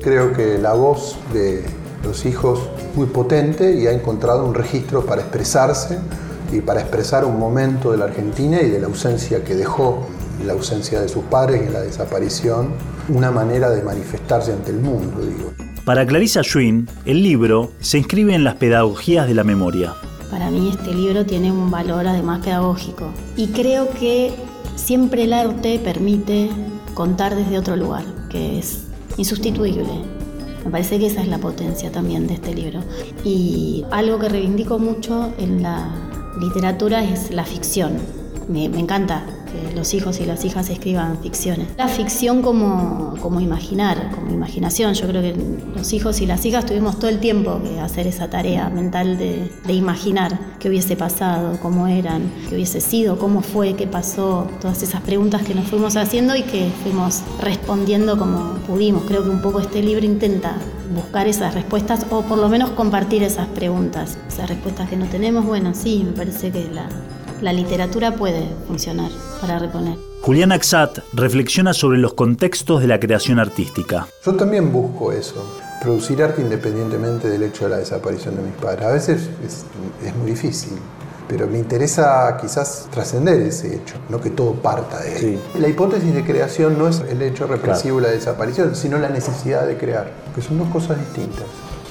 Creo 0.00 0.32
que 0.32 0.58
la 0.58 0.74
voz 0.74 1.16
de 1.32 1.64
los 2.04 2.24
hijos 2.24 2.60
muy 2.94 3.06
potente 3.06 3.74
y 3.74 3.88
ha 3.88 3.92
encontrado 3.92 4.44
un 4.44 4.54
registro 4.54 5.04
para 5.04 5.22
expresarse 5.22 5.98
y 6.52 6.60
para 6.60 6.80
expresar 6.80 7.24
un 7.24 7.38
momento 7.38 7.92
de 7.92 7.98
la 7.98 8.06
Argentina 8.06 8.60
y 8.62 8.70
de 8.70 8.80
la 8.80 8.86
ausencia 8.86 9.44
que 9.44 9.54
dejó 9.54 10.06
la 10.44 10.52
ausencia 10.52 11.00
de 11.00 11.08
sus 11.08 11.24
padres 11.24 11.68
y 11.68 11.72
la 11.72 11.80
desaparición, 11.80 12.74
una 13.08 13.30
manera 13.30 13.70
de 13.70 13.82
manifestarse 13.82 14.52
ante 14.52 14.70
el 14.70 14.78
mundo, 14.78 15.20
digo. 15.20 15.52
Para 15.84 16.06
Clarissa 16.06 16.42
Schwinn, 16.42 16.88
el 17.04 17.22
libro 17.22 17.72
se 17.80 17.98
inscribe 17.98 18.34
en 18.34 18.44
las 18.44 18.56
pedagogías 18.56 19.26
de 19.26 19.34
la 19.34 19.44
memoria. 19.44 19.94
Para 20.30 20.50
mí 20.50 20.70
este 20.70 20.94
libro 20.94 21.24
tiene 21.24 21.50
un 21.50 21.70
valor 21.70 22.06
además 22.06 22.44
pedagógico 22.44 23.10
y 23.36 23.48
creo 23.48 23.88
que 23.90 24.34
siempre 24.76 25.24
el 25.24 25.32
arte 25.32 25.80
permite 25.82 26.50
contar 26.94 27.34
desde 27.34 27.58
otro 27.58 27.76
lugar, 27.76 28.04
que 28.28 28.58
es 28.58 28.84
insustituible. 29.16 29.88
Me 30.64 30.70
parece 30.70 30.98
que 30.98 31.06
esa 31.06 31.22
es 31.22 31.28
la 31.28 31.38
potencia 31.38 31.90
también 31.90 32.26
de 32.26 32.34
este 32.34 32.54
libro. 32.54 32.80
Y 33.24 33.84
algo 33.90 34.18
que 34.18 34.28
reivindico 34.28 34.78
mucho 34.78 35.32
en 35.38 35.62
la 35.62 35.88
literatura 36.38 37.02
es 37.02 37.30
la 37.30 37.44
ficción. 37.44 37.98
Me, 38.48 38.68
me 38.68 38.80
encanta 38.80 39.24
que 39.48 39.74
los 39.74 39.94
hijos 39.94 40.20
y 40.20 40.24
las 40.24 40.44
hijas 40.44 40.70
escriban 40.70 41.18
ficciones. 41.18 41.68
La 41.76 41.88
ficción 41.88 42.42
como, 42.42 43.14
como 43.20 43.40
imaginar, 43.40 44.10
como 44.14 44.30
imaginación. 44.30 44.94
Yo 44.94 45.06
creo 45.08 45.22
que 45.22 45.34
los 45.76 45.92
hijos 45.92 46.20
y 46.20 46.26
las 46.26 46.44
hijas 46.44 46.66
tuvimos 46.66 46.98
todo 46.98 47.08
el 47.08 47.18
tiempo 47.18 47.60
que 47.62 47.80
hacer 47.80 48.06
esa 48.06 48.28
tarea 48.30 48.68
mental 48.68 49.18
de, 49.18 49.50
de 49.66 49.72
imaginar 49.72 50.38
qué 50.58 50.68
hubiese 50.68 50.96
pasado, 50.96 51.58
cómo 51.60 51.86
eran, 51.86 52.30
qué 52.48 52.56
hubiese 52.56 52.80
sido, 52.80 53.18
cómo 53.18 53.42
fue, 53.42 53.74
qué 53.74 53.86
pasó, 53.86 54.46
todas 54.60 54.82
esas 54.82 55.00
preguntas 55.02 55.42
que 55.42 55.54
nos 55.54 55.66
fuimos 55.66 55.96
haciendo 55.96 56.36
y 56.36 56.42
que 56.42 56.70
fuimos 56.82 57.22
respondiendo 57.40 58.18
como 58.18 58.54
pudimos. 58.66 59.04
Creo 59.04 59.24
que 59.24 59.30
un 59.30 59.42
poco 59.42 59.60
este 59.60 59.82
libro 59.82 60.04
intenta 60.04 60.56
buscar 60.94 61.28
esas 61.28 61.54
respuestas 61.54 62.06
o 62.10 62.22
por 62.22 62.38
lo 62.38 62.48
menos 62.48 62.70
compartir 62.70 63.22
esas 63.22 63.46
preguntas. 63.48 64.18
Esas 64.28 64.48
respuestas 64.48 64.88
que 64.88 64.96
no 64.96 65.06
tenemos, 65.06 65.44
bueno, 65.44 65.74
sí, 65.74 66.02
me 66.04 66.12
parece 66.12 66.50
que 66.50 66.68
la, 66.72 66.88
la 67.40 67.52
literatura 67.52 68.14
puede 68.14 68.48
funcionar 68.66 69.10
para 69.40 69.58
reponer. 69.58 69.96
Julián 70.22 70.52
Axat 70.52 70.98
reflexiona 71.12 71.72
sobre 71.72 71.98
los 71.98 72.14
contextos 72.14 72.80
de 72.80 72.88
la 72.88 72.98
creación 72.98 73.38
artística. 73.38 74.08
Yo 74.24 74.34
también 74.34 74.72
busco 74.72 75.12
eso, 75.12 75.44
producir 75.80 76.22
arte 76.22 76.42
independientemente 76.42 77.28
del 77.28 77.44
hecho 77.44 77.64
de 77.64 77.70
la 77.70 77.76
desaparición 77.78 78.36
de 78.36 78.42
mis 78.42 78.54
padres. 78.54 78.84
A 78.84 78.90
veces 78.90 79.28
es, 79.44 79.64
muy 80.16 80.32
difícil, 80.32 80.72
pero 81.28 81.46
me 81.46 81.58
interesa 81.58 82.36
quizás 82.40 82.88
trascender 82.90 83.40
ese 83.40 83.76
hecho, 83.76 83.94
no 84.08 84.20
que 84.20 84.30
todo 84.30 84.54
parta 84.54 85.00
de 85.00 85.18
él. 85.18 85.40
La 85.60 85.68
hipótesis 85.68 86.12
de 86.12 86.24
creación 86.24 86.78
no 86.78 86.88
es 86.88 87.00
el 87.08 87.22
hecho 87.22 87.46
represivo, 87.46 88.00
la 88.00 88.08
desaparición, 88.08 88.74
sino 88.74 88.98
la 88.98 89.08
necesidad 89.08 89.66
de 89.66 89.76
crear, 89.76 90.10
que 90.34 90.42
son 90.42 90.58
dos 90.58 90.68
cosas 90.68 90.98
distintas. 90.98 91.46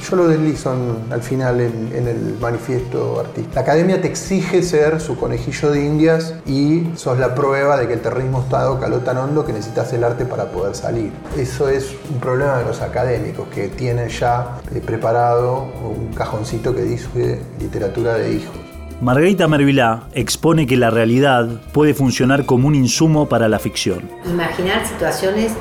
Yo 0.10 0.16
lo 0.16 0.28
deslizo 0.30 0.74
al 1.12 1.22
final 1.22 1.60
en, 1.60 2.08
el 2.08 2.38
manifiesto 2.40 3.20
artístico. 3.20 3.56
La 3.56 3.62
academia 3.62 4.02
te 4.02 4.08
exige 4.08 4.64
ser 4.64 5.02
su 5.02 5.18
conejillo 5.18 5.72
de 5.72 5.86
indias 5.86 6.34
y 6.46 6.84
sos 6.96 7.20
la 7.20 7.36
prueba 7.36 7.76
de 7.76 7.88
que 7.88 7.94
el 7.94 8.00
terrorismo 8.00 8.40
está 8.42 8.68
caló 8.80 9.00
tan 9.00 9.18
hondo 9.18 9.46
que 9.46 9.52
necesitas 9.52 9.92
el 9.92 10.06
arte 10.06 10.24
para 10.24 10.46
poder 10.46 10.76
salir. 10.76 11.12
Eso 11.36 11.68
es 11.68 11.94
un 12.10 12.22
problema 12.22 12.58
de 12.60 12.66
los 12.66 12.80
académicos 12.80 13.50
que 13.50 13.68
tienen 13.68 14.08
ya 14.08 14.60
eh, 14.74 14.80
preparado 14.80 15.64
un 15.84 16.14
cajoncito 16.14 16.74
que 16.74 16.84
dice 16.84 17.42
literatura 17.60 18.14
de 18.14 18.32
hijos. 18.32 18.56
Margarita 19.02 19.50
Mervilá 19.50 20.08
expone 20.14 20.66
que 20.68 20.78
la 20.78 20.90
realidad 20.90 21.50
puede 21.74 21.94
funcionar 21.94 22.46
como 22.46 22.70
un 22.70 22.76
insumo 22.76 23.28
para 23.28 23.50
la 23.50 23.60
ficción. 23.60 24.10
Imaginar 24.26 24.88
situaciones 24.88 25.52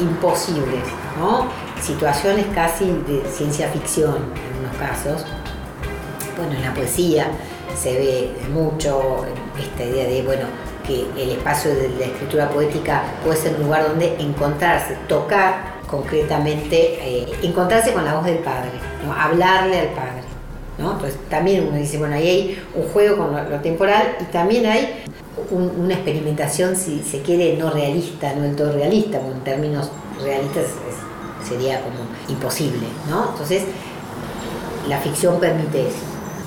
imposibles, 0.00 0.84
¿no? 1.18 1.67
Situaciones 1.80 2.46
casi 2.54 2.86
de 2.86 3.22
ciencia 3.30 3.68
ficción 3.68 4.16
en 4.16 4.64
unos 4.64 4.76
casos. 4.78 5.24
Bueno, 6.36 6.54
en 6.54 6.62
la 6.62 6.74
poesía 6.74 7.26
se 7.76 7.92
ve 7.92 8.32
mucho 8.52 9.24
esta 9.58 9.84
idea 9.84 10.06
de, 10.06 10.22
bueno, 10.22 10.46
que 10.86 11.06
el 11.20 11.30
espacio 11.30 11.74
de 11.74 11.90
la 11.98 12.06
escritura 12.06 12.48
poética 12.48 13.02
puede 13.24 13.36
ser 13.36 13.56
un 13.56 13.64
lugar 13.64 13.88
donde 13.88 14.16
encontrarse, 14.18 14.96
tocar 15.06 15.78
concretamente, 15.86 16.98
eh, 17.00 17.26
encontrarse 17.42 17.92
con 17.92 18.04
la 18.04 18.14
voz 18.14 18.24
del 18.24 18.38
padre, 18.38 18.70
hablarle 19.16 19.80
al 19.80 19.88
padre. 19.88 20.22
Entonces 20.78 21.18
también 21.28 21.66
uno 21.68 21.76
dice, 21.76 21.98
bueno, 21.98 22.14
ahí 22.14 22.28
hay 22.28 22.62
un 22.74 22.88
juego 22.88 23.16
con 23.16 23.50
lo, 23.50 23.58
temporal 23.60 24.16
y 24.20 24.24
también 24.24 24.64
hay 24.66 25.04
una 25.50 25.94
experimentación, 25.94 26.76
si 26.76 27.02
se 27.02 27.20
quiere, 27.22 27.56
no 27.56 27.70
realista, 27.70 28.32
no 28.34 28.42
del 28.42 28.54
todo 28.54 28.72
realista, 28.72 29.18
en 29.18 29.40
términos 29.40 29.90
realistas 30.22 30.66
sería 31.46 31.80
como 31.80 31.96
imposible, 32.28 32.86
¿no? 33.08 33.30
Entonces, 33.30 33.64
la 34.88 34.98
ficción 34.98 35.38
permite 35.38 35.88
eso. 35.88 35.98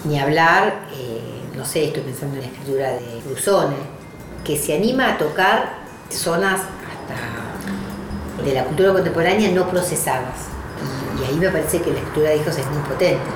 Ni 0.06 0.20
hablar, 0.20 0.88
eh, 0.94 1.22
no 1.56 1.66
sé, 1.66 1.86
estoy 1.86 2.04
pensando 2.04 2.36
en 2.36 2.42
la 2.42 2.48
escritura 2.48 2.92
de 2.92 3.22
Cruzone, 3.24 3.76
que 4.44 4.58
se 4.58 4.76
anima 4.76 5.10
a 5.10 5.18
tocar 5.18 5.82
zonas 6.10 6.62
hasta 6.62 8.44
de 8.44 8.54
la 8.54 8.64
cultura 8.64 8.94
contemporánea 8.94 9.52
no 9.52 9.68
procesadas. 9.70 10.50
Y, 11.20 11.26
ahí 11.26 11.36
me 11.36 11.50
parece 11.50 11.82
que 11.82 11.92
la 11.92 12.00
escritura 12.00 12.30
de 12.32 12.38
hijos 12.38 12.58
es 12.58 12.66
muy 12.72 12.82
potente. 12.84 13.30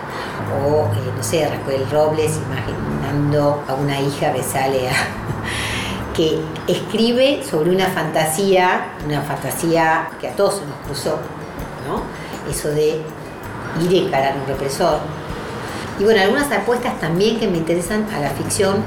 O, 0.66 0.86
eh, 0.86 1.12
no 1.16 1.24
sé, 1.24 1.48
Raquel 1.48 1.90
Robles 1.92 2.38
imaginando 2.38 3.64
a 3.68 3.74
una 3.76 4.00
hija 4.02 4.34
que 4.34 4.42
sale 4.42 4.90
a 4.90 4.94
que 6.16 6.40
escribe 6.68 7.44
sobre 7.44 7.72
una 7.72 7.88
fantasía, 7.88 8.94
una 9.06 9.22
fantasía 9.22 10.10
que 10.20 10.30
a 10.30 10.36
todos 10.36 10.56
se 10.56 10.66
nos 10.66 10.78
cruzó, 10.86 11.20
¿no? 11.88 12.02
Eso 12.50 12.70
de 12.70 13.02
ir 13.82 14.04
a 14.04 14.08
encarar 14.08 14.36
un 14.38 14.48
represor. 14.48 15.00
Y 16.00 16.04
bueno, 16.04 16.22
algunas 16.22 16.52
apuestas 16.52 17.00
también 17.00 17.40
que 17.40 17.48
me 17.48 17.58
interesan 17.58 18.06
a 18.14 18.20
la 18.20 18.30
ficción, 18.32 18.84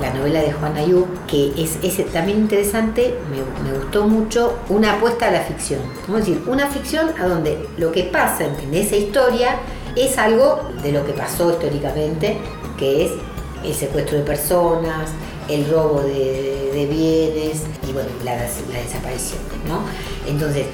la 0.00 0.12
novela 0.12 0.40
de 0.40 0.52
Juan 0.52 0.76
Ayub, 0.76 1.06
que 1.26 1.52
es, 1.56 2.12
también 2.12 2.38
interesante, 2.38 3.14
me, 3.30 3.72
gustó 3.78 4.06
mucho, 4.06 4.58
una 4.68 4.94
apuesta 4.94 5.28
a 5.28 5.30
la 5.30 5.40
ficción. 5.40 5.80
Vamos 6.06 6.22
a 6.22 6.24
decir, 6.24 6.42
una 6.46 6.66
ficción 6.66 7.10
a 7.18 7.26
donde 7.26 7.68
lo 7.78 7.92
que 7.92 8.04
pasa 8.04 8.44
en 8.44 8.74
esa 8.74 8.96
historia 8.96 9.56
es 9.96 10.18
algo 10.18 10.68
de 10.82 10.92
lo 10.92 11.06
que 11.06 11.12
pasó 11.12 11.50
históricamente, 11.50 12.38
que 12.78 13.06
es 13.06 13.12
el 13.64 13.74
secuestro 13.74 14.18
de 14.18 14.24
personas, 14.24 15.10
el 15.48 15.68
robo 15.70 16.00
de, 16.00 16.88
bienes 16.90 17.62
y 17.88 17.92
bueno, 17.92 18.08
la, 18.24 18.34
la 18.34 18.80
desaparición. 18.82 19.38
¿no? 19.68 19.80
Entonces, 20.28 20.66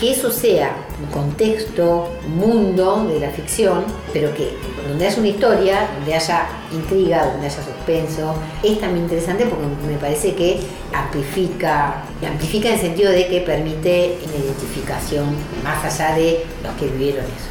que 0.00 0.12
eso 0.12 0.30
sea 0.30 0.74
un 0.98 1.10
contexto, 1.10 2.10
un 2.26 2.36
mundo 2.38 3.04
de 3.06 3.20
la 3.20 3.28
ficción, 3.28 3.84
pero 4.14 4.34
que 4.34 4.56
donde 4.88 5.06
haya 5.06 5.18
una 5.18 5.28
historia, 5.28 5.90
donde 5.94 6.14
haya 6.14 6.46
intriga, 6.72 7.26
donde 7.26 7.46
haya 7.46 7.62
suspenso, 7.62 8.34
es 8.62 8.80
también 8.80 9.04
interesante 9.04 9.44
porque 9.44 9.66
me 9.86 9.98
parece 9.98 10.34
que 10.34 10.58
amplifica, 10.94 12.02
amplifica 12.26 12.68
en 12.68 12.74
el 12.76 12.80
sentido 12.80 13.12
de 13.12 13.28
que 13.28 13.42
permite 13.42 14.18
una 14.24 14.36
identificación 14.42 15.36
más 15.62 15.84
allá 15.84 16.16
de 16.16 16.46
los 16.62 16.72
que 16.76 16.86
vivieron 16.86 17.24
eso. 17.26 17.50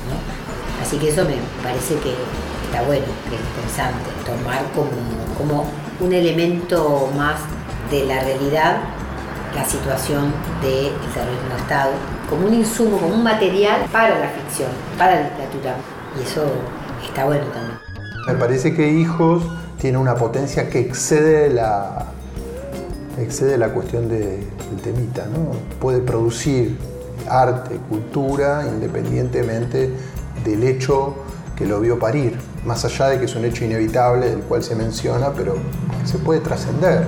Así 0.81 0.97
que 0.97 1.09
eso 1.09 1.25
me 1.25 1.35
parece 1.61 1.93
que 1.95 2.15
está 2.65 2.81
bueno, 2.81 3.05
que 3.29 3.35
es 3.35 3.41
interesante, 3.41 4.09
tomar 4.25 4.63
como, 4.73 4.89
como 5.37 5.69
un 5.99 6.13
elemento 6.13 7.11
más 7.15 7.41
de 7.91 8.05
la 8.05 8.23
realidad 8.23 8.77
la 9.55 9.65
situación 9.65 10.33
del 10.61 10.93
terrorismo 11.13 11.55
de 11.55 11.61
Estado 11.61 12.18
como 12.29 12.47
un 12.47 12.53
insumo, 12.53 12.97
como 12.97 13.15
un 13.15 13.23
material 13.23 13.85
para 13.91 14.19
la 14.19 14.29
ficción, 14.29 14.69
para 14.97 15.15
la 15.15 15.29
literatura. 15.29 15.75
Y 16.17 16.23
eso 16.23 16.43
está 17.05 17.25
bueno 17.25 17.45
también. 17.47 17.77
Me 18.27 18.35
parece 18.35 18.73
que 18.75 18.91
Hijos 18.91 19.43
tiene 19.79 19.97
una 19.97 20.15
potencia 20.15 20.69
que 20.69 20.79
excede 20.79 21.49
la, 21.49 22.05
excede 23.17 23.57
la 23.57 23.69
cuestión 23.69 24.07
del 24.07 24.45
temita. 24.83 25.25
¿no? 25.25 25.51
Puede 25.79 25.99
producir 26.01 26.77
arte, 27.27 27.79
cultura, 27.89 28.65
independientemente 28.67 29.91
del 30.43 30.63
hecho 30.63 31.15
que 31.55 31.65
lo 31.65 31.79
vio 31.81 31.99
parir, 31.99 32.37
más 32.65 32.85
allá 32.85 33.07
de 33.07 33.19
que 33.19 33.25
es 33.25 33.35
un 33.35 33.43
hecho 33.43 33.65
inevitable 33.65 34.29
del 34.29 34.41
cual 34.41 34.63
se 34.63 34.75
menciona, 34.75 35.31
pero 35.31 35.55
se 36.05 36.17
puede 36.17 36.39
trascender. 36.39 37.07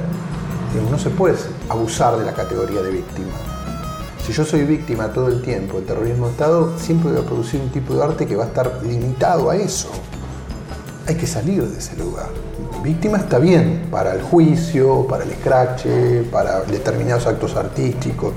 No 0.89 0.97
se 0.97 1.09
puede 1.09 1.35
abusar 1.69 2.17
de 2.17 2.25
la 2.25 2.33
categoría 2.33 2.81
de 2.81 2.91
víctima. 2.91 3.50
Si 4.25 4.33
yo 4.33 4.45
soy 4.45 4.63
víctima 4.63 5.07
todo 5.07 5.29
el 5.29 5.41
tiempo 5.41 5.77
del 5.77 5.85
terrorismo 5.87 6.27
de 6.27 6.31
Estado, 6.33 6.77
siempre 6.77 7.11
voy 7.11 7.21
a 7.21 7.25
producir 7.25 7.59
un 7.59 7.69
tipo 7.69 7.95
de 7.95 8.03
arte 8.03 8.27
que 8.27 8.35
va 8.35 8.43
a 8.43 8.47
estar 8.47 8.81
limitado 8.83 9.49
a 9.49 9.55
eso. 9.55 9.89
Hay 11.07 11.15
que 11.15 11.25
salir 11.25 11.63
de 11.63 11.79
ese 11.79 11.97
lugar. 11.97 12.29
Víctima 12.83 13.17
está 13.17 13.39
bien 13.39 13.87
para 13.89 14.13
el 14.13 14.21
juicio, 14.21 15.07
para 15.07 15.23
el 15.23 15.31
escrache, 15.31 16.23
para 16.31 16.61
determinados 16.61 17.25
actos 17.25 17.55
artísticos, 17.55 18.33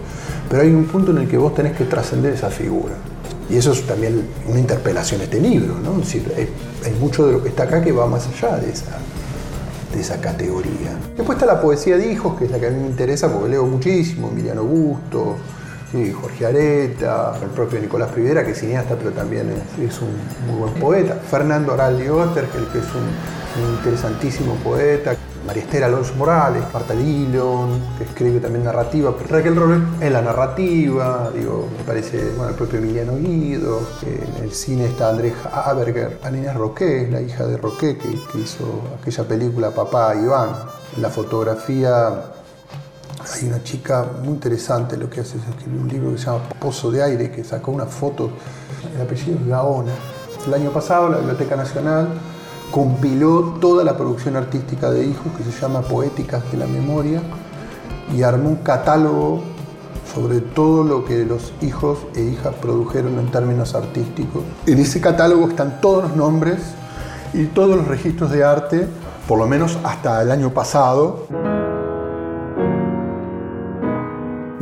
pero 0.48 0.62
hay 0.62 0.68
un 0.68 0.86
punto 0.86 1.10
en 1.10 1.18
el 1.18 1.28
que 1.28 1.36
vos 1.36 1.54
tenés 1.54 1.76
que 1.76 1.84
trascender 1.84 2.32
esa 2.32 2.48
figura. 2.48 2.94
Y 3.50 3.56
eso 3.56 3.72
es 3.72 3.86
también 3.86 4.26
una 4.48 4.58
interpelación 4.58 5.18
de 5.18 5.24
este 5.24 5.40
libro, 5.40 5.78
¿no? 5.78 5.92
Es 6.00 6.06
decir, 6.06 6.32
hay, 6.34 6.94
mucho 6.98 7.26
de 7.26 7.32
lo 7.32 7.42
que 7.42 7.50
está 7.50 7.64
acá 7.64 7.82
que 7.82 7.92
va 7.92 8.06
más 8.06 8.26
allá 8.26 8.56
de 8.56 8.70
esa, 8.70 8.98
de 9.94 10.00
esa 10.00 10.18
categoría. 10.18 10.96
Después 11.14 11.36
está 11.36 11.44
la 11.44 11.60
poesía 11.60 11.98
de 11.98 12.10
hijos, 12.10 12.38
que 12.38 12.46
es 12.46 12.50
la 12.50 12.58
que 12.58 12.68
a 12.68 12.70
mí 12.70 12.80
me 12.80 12.86
interesa 12.86 13.30
porque 13.30 13.50
leo 13.50 13.66
muchísimo, 13.66 14.28
Emiliano 14.28 14.64
Busto, 14.64 15.36
Jorge 16.12 16.46
Areta, 16.46 17.38
el 17.40 17.50
propio 17.50 17.80
Nicolás 17.80 18.10
Privera, 18.10 18.44
que 18.44 18.50
es 18.50 18.58
cineasta 18.58 18.96
pero 18.96 19.12
también 19.12 19.48
es, 19.80 20.00
un 20.00 20.10
muy 20.46 20.58
buen 20.60 20.74
poeta, 20.74 21.14
Fernando 21.14 21.72
Araldi 21.72 22.08
Ostergel, 22.08 22.66
que 22.72 22.78
es 22.78 22.84
un, 22.94 23.44
interesantísimo 23.78 24.54
poeta, 24.56 25.14
María 25.46 25.62
Esther 25.62 25.84
Alonso 25.84 26.14
Morales, 26.16 26.64
Marta 26.72 26.92
Lillon, 26.92 27.80
que 27.96 28.02
escribe 28.04 28.40
también 28.40 28.64
narrativa, 28.64 29.14
pero 29.16 29.36
Raquel 29.36 29.54
Robert 29.54 29.84
en 30.00 30.12
la 30.12 30.22
narrativa, 30.22 31.30
digo, 31.32 31.68
me 31.78 31.84
parece, 31.84 32.30
bueno, 32.36 32.48
el 32.48 32.56
propio 32.56 32.80
Emiliano 32.80 33.16
Guido, 33.16 33.80
en 34.02 34.42
el 34.42 34.50
cine 34.50 34.86
está 34.86 35.10
Andrés 35.10 35.34
Aberger, 35.52 36.18
Anina 36.24 36.52
Roque, 36.52 37.06
la 37.08 37.20
hija 37.20 37.46
de 37.46 37.56
Roque, 37.56 37.96
que, 37.96 38.08
que 38.08 38.38
hizo 38.38 38.82
aquella 39.00 39.22
película 39.22 39.70
Papá 39.70 40.16
Iván, 40.16 40.48
en 40.96 41.02
la 41.02 41.10
fotografía 41.10 42.34
hay 43.32 43.48
una 43.48 43.62
chica 43.62 44.06
muy 44.22 44.34
interesante, 44.34 44.96
lo 44.96 45.08
que 45.08 45.20
hace 45.20 45.38
es 45.38 45.48
escribir 45.48 45.80
un 45.80 45.88
libro 45.88 46.12
que 46.12 46.18
se 46.18 46.26
llama 46.26 46.48
Pozo 46.60 46.90
de 46.90 47.02
Aire, 47.02 47.30
que 47.30 47.44
sacó 47.44 47.70
una 47.70 47.86
foto, 47.86 48.30
el 48.94 49.00
apellido 49.00 49.38
es 49.38 49.46
Gaona. 49.46 49.92
El 50.46 50.54
año 50.54 50.70
pasado 50.70 51.08
la 51.08 51.18
Biblioteca 51.18 51.56
Nacional 51.56 52.08
compiló 52.70 53.56
toda 53.60 53.84
la 53.84 53.96
producción 53.96 54.36
artística 54.36 54.90
de 54.90 55.06
hijos 55.06 55.26
que 55.36 55.44
se 55.44 55.58
llama 55.58 55.80
Poéticas 55.82 56.50
de 56.50 56.58
la 56.58 56.66
Memoria 56.66 57.22
y 58.14 58.22
armó 58.22 58.50
un 58.50 58.56
catálogo 58.56 59.42
sobre 60.14 60.40
todo 60.40 60.84
lo 60.84 61.04
que 61.04 61.24
los 61.24 61.52
hijos 61.62 61.98
e 62.14 62.22
hijas 62.22 62.54
produjeron 62.60 63.18
en 63.18 63.30
términos 63.30 63.74
artísticos. 63.74 64.42
En 64.66 64.78
ese 64.78 65.00
catálogo 65.00 65.48
están 65.48 65.80
todos 65.80 66.04
los 66.04 66.16
nombres 66.16 66.58
y 67.32 67.46
todos 67.46 67.76
los 67.76 67.88
registros 67.88 68.30
de 68.30 68.44
arte, 68.44 68.86
por 69.26 69.38
lo 69.38 69.46
menos 69.46 69.78
hasta 69.82 70.22
el 70.22 70.30
año 70.30 70.50
pasado. 70.50 71.26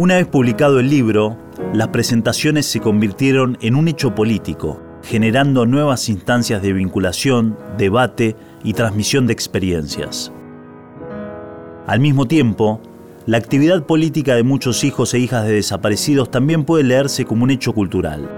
Una 0.03 0.17
vez 0.17 0.27
publicado 0.27 0.81
el 0.81 0.91
libro, 0.91 1.39
las 1.73 1.87
presentaciones 1.87 2.67
se 2.67 2.81
convirtieron 2.81 3.57
en 3.61 3.77
un 3.77 3.87
hecho 3.87 4.17
político, 4.17 4.83
generando 5.05 5.65
nuevas 5.65 6.09
instancias 6.09 6.61
de 6.61 6.73
vinculación, 6.73 7.57
debate 7.79 8.35
y 8.65 8.73
transmisión 8.73 9.29
de 9.29 9.33
experiencias. 9.33 10.33
Al 11.87 12.01
mismo 12.01 12.27
tiempo, 12.27 12.81
la 13.27 13.39
actividad 13.39 13.87
política 13.87 14.35
de 14.35 14.43
muchos 14.43 14.83
hijos 14.83 15.15
e 15.15 15.21
hijas 15.21 15.45
de 15.45 15.53
desaparecidos 15.53 16.33
también 16.33 16.65
puede 16.65 16.83
leerse 16.83 17.25
como 17.25 17.45
un 17.45 17.53
hecho 17.53 17.73
cultural. 17.73 18.29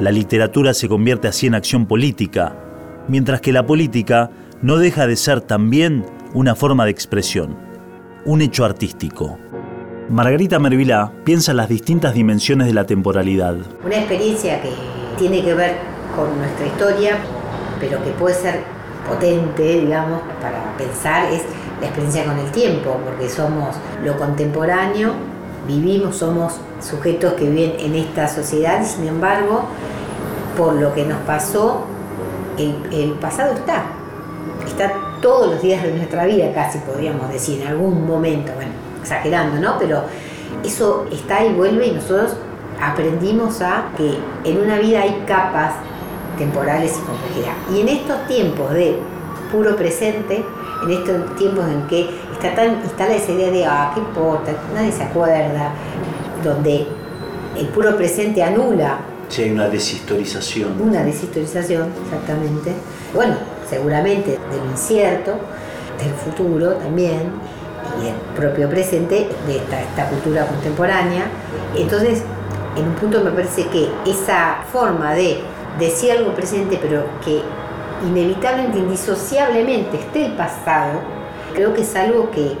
La 0.00 0.10
literatura 0.10 0.74
se 0.74 0.88
convierte 0.88 1.28
así 1.28 1.46
en 1.46 1.54
acción 1.54 1.86
política, 1.86 2.56
mientras 3.06 3.40
que 3.40 3.52
la 3.52 3.64
política 3.64 4.32
no 4.60 4.78
deja 4.78 5.06
de 5.06 5.14
ser 5.14 5.40
también 5.40 6.04
una 6.34 6.56
forma 6.56 6.84
de 6.84 6.90
expresión, 6.90 7.56
un 8.24 8.42
hecho 8.42 8.64
artístico. 8.64 9.38
Margarita 10.10 10.58
Mervilá 10.58 11.12
piensa 11.24 11.50
en 11.50 11.58
las 11.58 11.68
distintas 11.68 12.14
dimensiones 12.14 12.66
de 12.66 12.72
la 12.72 12.86
temporalidad. 12.86 13.56
Una 13.84 13.98
experiencia 13.98 14.62
que 14.62 14.70
tiene 15.18 15.42
que 15.42 15.52
ver 15.52 15.74
con 16.16 16.34
nuestra 16.38 16.66
historia, 16.66 17.18
pero 17.78 18.02
que 18.02 18.10
puede 18.12 18.34
ser 18.34 18.60
potente, 19.06 19.80
digamos, 19.80 20.22
para 20.40 20.74
pensar, 20.78 21.30
es 21.30 21.42
la 21.82 21.88
experiencia 21.88 22.24
con 22.24 22.38
el 22.38 22.50
tiempo, 22.52 22.98
porque 23.04 23.28
somos 23.28 23.76
lo 24.02 24.16
contemporáneo, 24.16 25.12
vivimos, 25.66 26.16
somos 26.16 26.54
sujetos 26.80 27.34
que 27.34 27.50
viven 27.50 27.74
en 27.78 27.94
esta 27.94 28.28
sociedad 28.28 28.80
y 28.80 28.86
sin 28.86 29.08
embargo, 29.08 29.64
por 30.56 30.72
lo 30.72 30.94
que 30.94 31.04
nos 31.04 31.18
pasó, 31.20 31.84
el, 32.56 32.74
el 32.92 33.10
pasado 33.12 33.52
está, 33.52 33.84
está 34.66 34.90
todos 35.20 35.52
los 35.52 35.60
días 35.60 35.82
de 35.82 35.92
nuestra 35.92 36.24
vida, 36.24 36.50
casi 36.54 36.78
podríamos 36.78 37.30
decir, 37.30 37.60
en 37.60 37.68
algún 37.68 38.06
momento, 38.06 38.52
bueno 38.54 38.87
exagerando, 39.08 39.58
¿no? 39.60 39.78
Pero 39.78 40.02
eso 40.64 41.06
está 41.10 41.44
y 41.44 41.52
vuelve 41.54 41.86
y 41.86 41.92
nosotros 41.92 42.34
aprendimos 42.80 43.60
a 43.62 43.90
que 43.96 44.18
en 44.44 44.58
una 44.58 44.78
vida 44.78 45.02
hay 45.02 45.24
capas 45.26 45.74
temporales 46.36 46.96
y 46.96 47.06
complejidad. 47.06 47.54
Y 47.74 47.80
en 47.80 47.88
estos 47.88 48.26
tiempos 48.26 48.72
de 48.72 48.98
puro 49.50 49.74
presente, 49.76 50.44
en 50.84 50.90
estos 50.90 51.36
tiempos 51.36 51.64
en 51.66 51.86
que 51.88 52.08
está 52.32 52.54
tan 52.54 52.80
instala 52.82 53.14
esa 53.14 53.32
idea 53.32 53.50
de, 53.50 53.64
ah, 53.64 53.90
¿qué 53.94 54.00
importa? 54.00 54.52
Nadie 54.74 54.92
se 54.92 55.02
acuerda, 55.02 55.72
donde 56.44 56.86
el 57.56 57.66
puro 57.68 57.96
presente 57.96 58.42
anula. 58.42 58.98
Sí, 59.28 59.42
hay 59.42 59.50
una 59.50 59.68
deshistorización. 59.68 60.80
Una 60.80 61.02
deshistorización, 61.02 61.88
exactamente. 62.04 62.72
Bueno, 63.12 63.34
seguramente 63.68 64.30
del 64.30 64.70
incierto, 64.70 65.32
del 65.98 66.14
futuro 66.14 66.74
también, 66.74 67.32
y 68.02 68.08
el 68.08 68.14
propio 68.36 68.68
presente 68.68 69.28
de 69.46 69.56
esta, 69.56 70.08
cultura 70.08 70.46
contemporánea. 70.46 71.24
Entonces, 71.76 72.22
en 72.76 72.84
un 72.84 72.94
punto 72.94 73.22
me 73.22 73.30
parece 73.30 73.66
que 73.66 73.88
esa 74.06 74.58
forma 74.72 75.14
de 75.14 75.40
decir 75.78 76.12
algo 76.12 76.34
presente, 76.34 76.78
pero 76.80 77.04
que 77.24 77.42
inevitablemente, 78.06 78.78
indisociablemente 78.78 79.98
esté 79.98 80.26
el 80.26 80.32
pasado, 80.32 81.00
creo 81.54 81.74
que 81.74 81.82
es 81.82 81.96
algo 81.96 82.30
que 82.30 82.56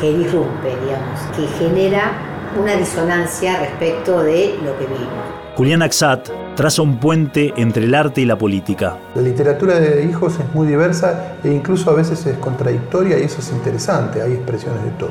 que 0.00 0.12
disrumpe, 0.12 0.68
digamos, 0.84 1.20
que 1.34 1.46
genera 1.58 2.12
una 2.58 2.74
disonancia 2.74 3.58
respecto 3.58 4.22
de 4.22 4.58
lo 4.64 4.78
que 4.78 4.86
vimos. 4.86 5.47
Julián 5.58 5.82
Axat 5.82 6.28
traza 6.54 6.82
un 6.82 7.00
puente 7.00 7.52
entre 7.56 7.82
el 7.82 7.92
arte 7.92 8.20
y 8.20 8.24
la 8.24 8.38
política. 8.38 8.96
La 9.16 9.22
literatura 9.22 9.80
de 9.80 10.04
hijos 10.04 10.34
es 10.38 10.54
muy 10.54 10.68
diversa 10.68 11.34
e 11.42 11.48
incluso 11.48 11.90
a 11.90 11.94
veces 11.94 12.24
es 12.26 12.38
contradictoria 12.38 13.18
y 13.18 13.24
eso 13.24 13.40
es 13.40 13.50
interesante, 13.50 14.22
hay 14.22 14.34
expresiones 14.34 14.84
de 14.84 14.90
todo. 14.92 15.10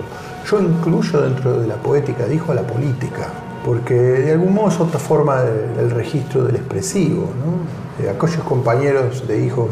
Yo 0.49 0.61
incluyo 0.61 1.19
dentro 1.19 1.59
de 1.59 1.67
la 1.67 1.75
poética 1.75 2.25
de 2.25 2.35
hijo 2.35 2.53
a 2.53 2.55
la 2.55 2.61
política, 2.61 3.27
porque 3.65 3.93
de 3.93 4.31
algún 4.31 4.53
modo 4.53 4.69
es 4.69 4.79
otra 4.79 5.01
forma 5.01 5.41
del 5.41 5.91
registro 5.91 6.45
del 6.45 6.55
expresivo. 6.55 7.29
¿no? 7.43 8.09
Aquellos 8.09 8.41
compañeros 8.45 9.27
de 9.27 9.45
hijos 9.45 9.71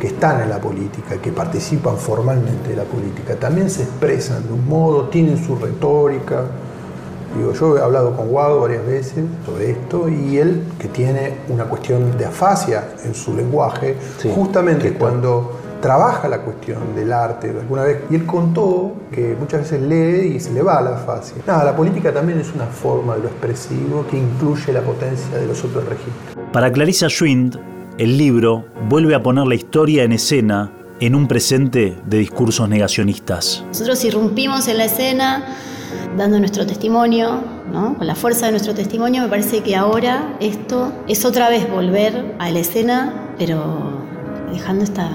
que 0.00 0.06
están 0.06 0.40
en 0.40 0.48
la 0.48 0.62
política, 0.62 1.16
que 1.20 1.30
participan 1.30 1.98
formalmente 1.98 2.70
de 2.70 2.76
la 2.76 2.84
política, 2.84 3.36
también 3.36 3.68
se 3.68 3.82
expresan 3.82 4.46
de 4.46 4.54
un 4.54 4.66
modo, 4.66 5.10
tienen 5.10 5.36
su 5.36 5.56
retórica. 5.56 6.44
Digo, 7.36 7.52
yo 7.52 7.76
he 7.76 7.80
hablado 7.80 8.16
con 8.16 8.28
Guado 8.28 8.60
varias 8.60 8.86
veces 8.86 9.24
sobre 9.44 9.70
esto 9.72 10.08
y 10.08 10.38
él, 10.38 10.62
que 10.78 10.88
tiene 10.88 11.38
una 11.48 11.64
cuestión 11.64 12.16
de 12.16 12.26
afasia 12.26 12.88
en 13.04 13.14
su 13.14 13.34
lenguaje, 13.34 13.96
justamente 14.34 14.92
cuando 14.94 15.52
trabaja 15.80 16.28
la 16.28 16.40
cuestión 16.40 16.94
del 16.94 17.12
arte 17.12 17.50
alguna 17.50 17.82
vez, 17.82 17.98
y 18.10 18.14
él 18.14 18.26
contó 18.26 18.94
que 19.12 19.36
muchas 19.38 19.62
veces 19.62 19.82
lee 19.82 20.36
y 20.36 20.40
se 20.40 20.52
le 20.52 20.62
va 20.62 20.80
la 20.80 20.96
afasia. 20.96 21.36
Nada, 21.46 21.64
la 21.64 21.76
política 21.76 22.12
también 22.12 22.40
es 22.40 22.52
una 22.54 22.66
forma 22.66 23.16
de 23.16 23.22
lo 23.22 23.28
expresivo 23.28 24.04
que 24.10 24.18
incluye 24.18 24.72
la 24.72 24.80
potencia 24.80 25.36
de 25.36 25.46
los 25.46 25.62
otros 25.64 25.84
registros. 25.84 26.36
Para 26.52 26.72
Clarissa 26.72 27.08
Schwind, 27.08 27.58
el 27.98 28.18
libro 28.18 28.64
vuelve 28.88 29.14
a 29.14 29.22
poner 29.22 29.46
la 29.46 29.54
historia 29.54 30.04
en 30.04 30.12
escena 30.12 30.72
en 31.00 31.14
un 31.14 31.28
presente 31.28 31.96
de 32.06 32.18
discursos 32.18 32.68
negacionistas. 32.68 33.64
Nosotros 33.68 34.02
irrumpimos 34.04 34.66
en 34.68 34.78
la 34.78 34.86
escena 34.86 35.44
dando 36.16 36.38
nuestro 36.38 36.66
testimonio, 36.66 37.42
¿no? 37.72 37.96
con 37.96 38.06
la 38.06 38.14
fuerza 38.14 38.46
de 38.46 38.52
nuestro 38.52 38.74
testimonio, 38.74 39.22
me 39.22 39.28
parece 39.28 39.62
que 39.62 39.76
ahora 39.76 40.36
esto 40.40 40.92
es 41.08 41.24
otra 41.24 41.48
vez 41.48 41.70
volver 41.70 42.34
a 42.38 42.50
la 42.50 42.58
escena, 42.58 43.32
pero 43.38 44.04
dejando 44.52 44.84
esta, 44.84 45.10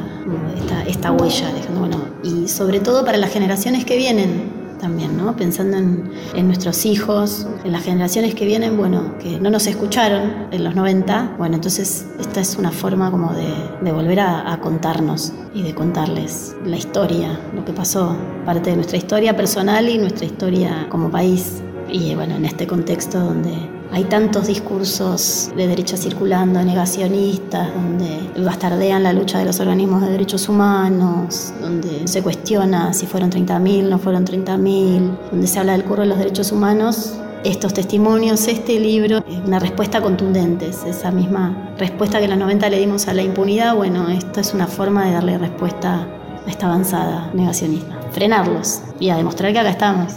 esta, 0.87 1.11
huella, 1.11 1.51
dejando, 1.53 1.79
bueno, 1.79 1.97
y 2.23 2.47
sobre 2.47 2.79
todo 2.79 3.03
para 3.05 3.17
las 3.17 3.31
generaciones 3.31 3.85
que 3.85 3.97
vienen, 3.97 4.60
también, 4.81 5.15
¿no? 5.15 5.35
Pensando 5.35 5.77
en, 5.77 6.47
nuestros 6.47 6.85
hijos, 6.85 7.47
en 7.63 7.71
las 7.71 7.83
generaciones 7.83 8.35
que 8.35 8.45
vienen, 8.45 8.75
bueno, 8.75 9.17
que 9.19 9.39
no 9.39 9.49
nos 9.49 9.67
escucharon 9.67 10.47
en 10.51 10.63
los 10.63 10.75
90, 10.75 11.35
bueno, 11.37 11.55
entonces 11.55 12.07
esta 12.19 12.41
es 12.41 12.57
una 12.57 12.71
forma 12.71 13.11
como 13.11 13.33
de, 13.33 13.91
volver 13.91 14.19
a, 14.19 14.59
contarnos 14.61 15.33
y 15.53 15.63
de 15.63 15.73
contarles 15.73 16.55
la 16.65 16.77
historia, 16.77 17.39
lo 17.55 17.63
que 17.63 17.73
pasó, 17.73 18.15
parte 18.45 18.71
de 18.71 18.75
nuestra 18.75 18.97
historia 18.97 19.35
personal 19.35 19.87
y 19.87 19.97
nuestra 19.97 20.25
historia 20.25 20.87
como 20.89 21.09
país. 21.09 21.61
Y 21.89 22.15
bueno, 22.15 22.35
en 22.35 22.45
este 22.45 22.67
contexto 22.67 23.19
donde 23.19 23.69
hay 23.91 24.05
tantos 24.05 24.47
discursos 24.47 25.51
de 25.55 25.67
derecha 25.67 25.97
circulando, 25.97 26.63
negacionistas, 26.63 27.73
donde 27.73 28.41
bastardean 28.41 29.03
la 29.03 29.11
lucha 29.11 29.39
de 29.39 29.45
los 29.45 29.59
organismos 29.59 30.01
de 30.01 30.11
derechos 30.11 30.47
humanos, 30.47 31.53
donde 31.59 32.07
se 32.07 32.23
cuestiona 32.23 32.93
si 32.93 33.05
fueron 33.05 33.29
30.000, 33.29 33.89
no 33.89 33.99
fueron 33.99 34.25
30.000, 34.25 35.29
donde 35.31 35.47
se 35.47 35.59
habla 35.59 35.73
del 35.73 35.83
curro 35.83 36.03
de 36.03 36.07
los 36.07 36.17
derechos 36.17 36.51
humanos. 36.51 37.17
Estos 37.43 37.73
testimonios, 37.73 38.47
este 38.47 38.79
libro, 38.79 39.17
es 39.27 39.39
una 39.45 39.59
respuesta 39.59 39.99
contundente, 39.99 40.69
es 40.69 40.83
esa 40.83 41.11
misma 41.11 41.73
respuesta 41.77 42.19
que 42.19 42.25
en 42.25 42.31
los 42.31 42.39
90 42.39 42.69
le 42.69 42.79
dimos 42.79 43.07
a 43.07 43.13
la 43.13 43.23
impunidad, 43.23 43.75
bueno, 43.75 44.09
esto 44.09 44.39
es 44.39 44.53
una 44.53 44.67
forma 44.67 45.05
de 45.05 45.13
darle 45.13 45.37
respuesta 45.37 46.07
a 46.45 46.49
esta 46.49 46.67
avanzada 46.67 47.31
negacionista. 47.33 47.99
Frenarlos 48.11 48.81
y 48.99 49.09
a 49.09 49.17
demostrar 49.17 49.51
que 49.53 49.59
acá 49.59 49.71
estamos. 49.71 50.13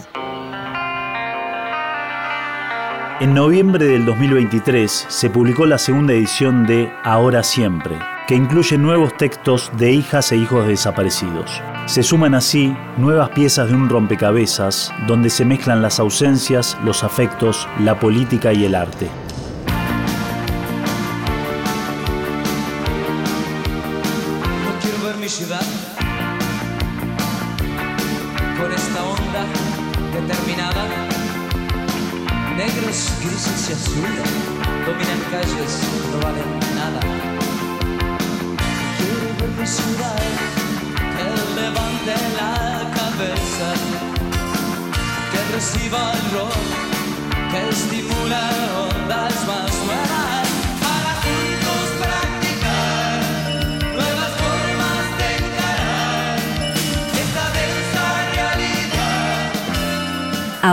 En 3.24 3.32
noviembre 3.32 3.86
del 3.86 4.04
2023 4.04 5.06
se 5.08 5.30
publicó 5.30 5.64
la 5.64 5.78
segunda 5.78 6.12
edición 6.12 6.66
de 6.66 6.92
Ahora 7.04 7.42
Siempre, 7.42 7.98
que 8.28 8.34
incluye 8.34 8.76
nuevos 8.76 9.16
textos 9.16 9.72
de 9.78 9.92
hijas 9.92 10.30
e 10.30 10.36
hijos 10.36 10.66
desaparecidos. 10.66 11.62
Se 11.86 12.02
suman 12.02 12.34
así 12.34 12.76
nuevas 12.98 13.30
piezas 13.30 13.70
de 13.70 13.76
un 13.76 13.88
rompecabezas 13.88 14.92
donde 15.06 15.30
se 15.30 15.46
mezclan 15.46 15.80
las 15.80 16.00
ausencias, 16.00 16.76
los 16.84 17.02
afectos, 17.02 17.66
la 17.80 17.98
política 17.98 18.52
y 18.52 18.66
el 18.66 18.74
arte. 18.74 19.08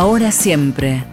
Ahora 0.01 0.31
siempre 0.31 1.03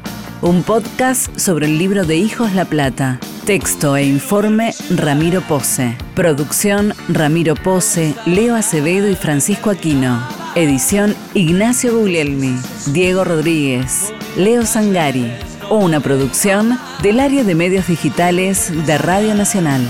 un 0.40 0.62
podcast 0.62 1.38
sobre 1.38 1.66
el 1.66 1.76
libro 1.76 2.06
de 2.06 2.16
Hijos 2.16 2.54
La 2.54 2.64
Plata. 2.64 3.20
Texto 3.44 3.98
e 3.98 4.04
informe 4.06 4.72
Ramiro 4.88 5.42
Pose. 5.42 5.94
Producción 6.14 6.94
Ramiro 7.06 7.54
Pose, 7.54 8.14
Leo 8.24 8.56
Acevedo 8.56 9.06
y 9.10 9.14
Francisco 9.14 9.68
Aquino. 9.68 10.26
Edición 10.54 11.14
Ignacio 11.34 11.94
Guglielmi, 11.98 12.56
Diego 12.94 13.24
Rodríguez, 13.24 14.10
Leo 14.38 14.64
Sangari. 14.64 15.30
Una 15.68 16.00
producción 16.00 16.78
del 17.02 17.20
área 17.20 17.44
de 17.44 17.54
medios 17.54 17.88
digitales 17.88 18.72
de 18.86 18.96
Radio 18.96 19.34
Nacional. 19.34 19.86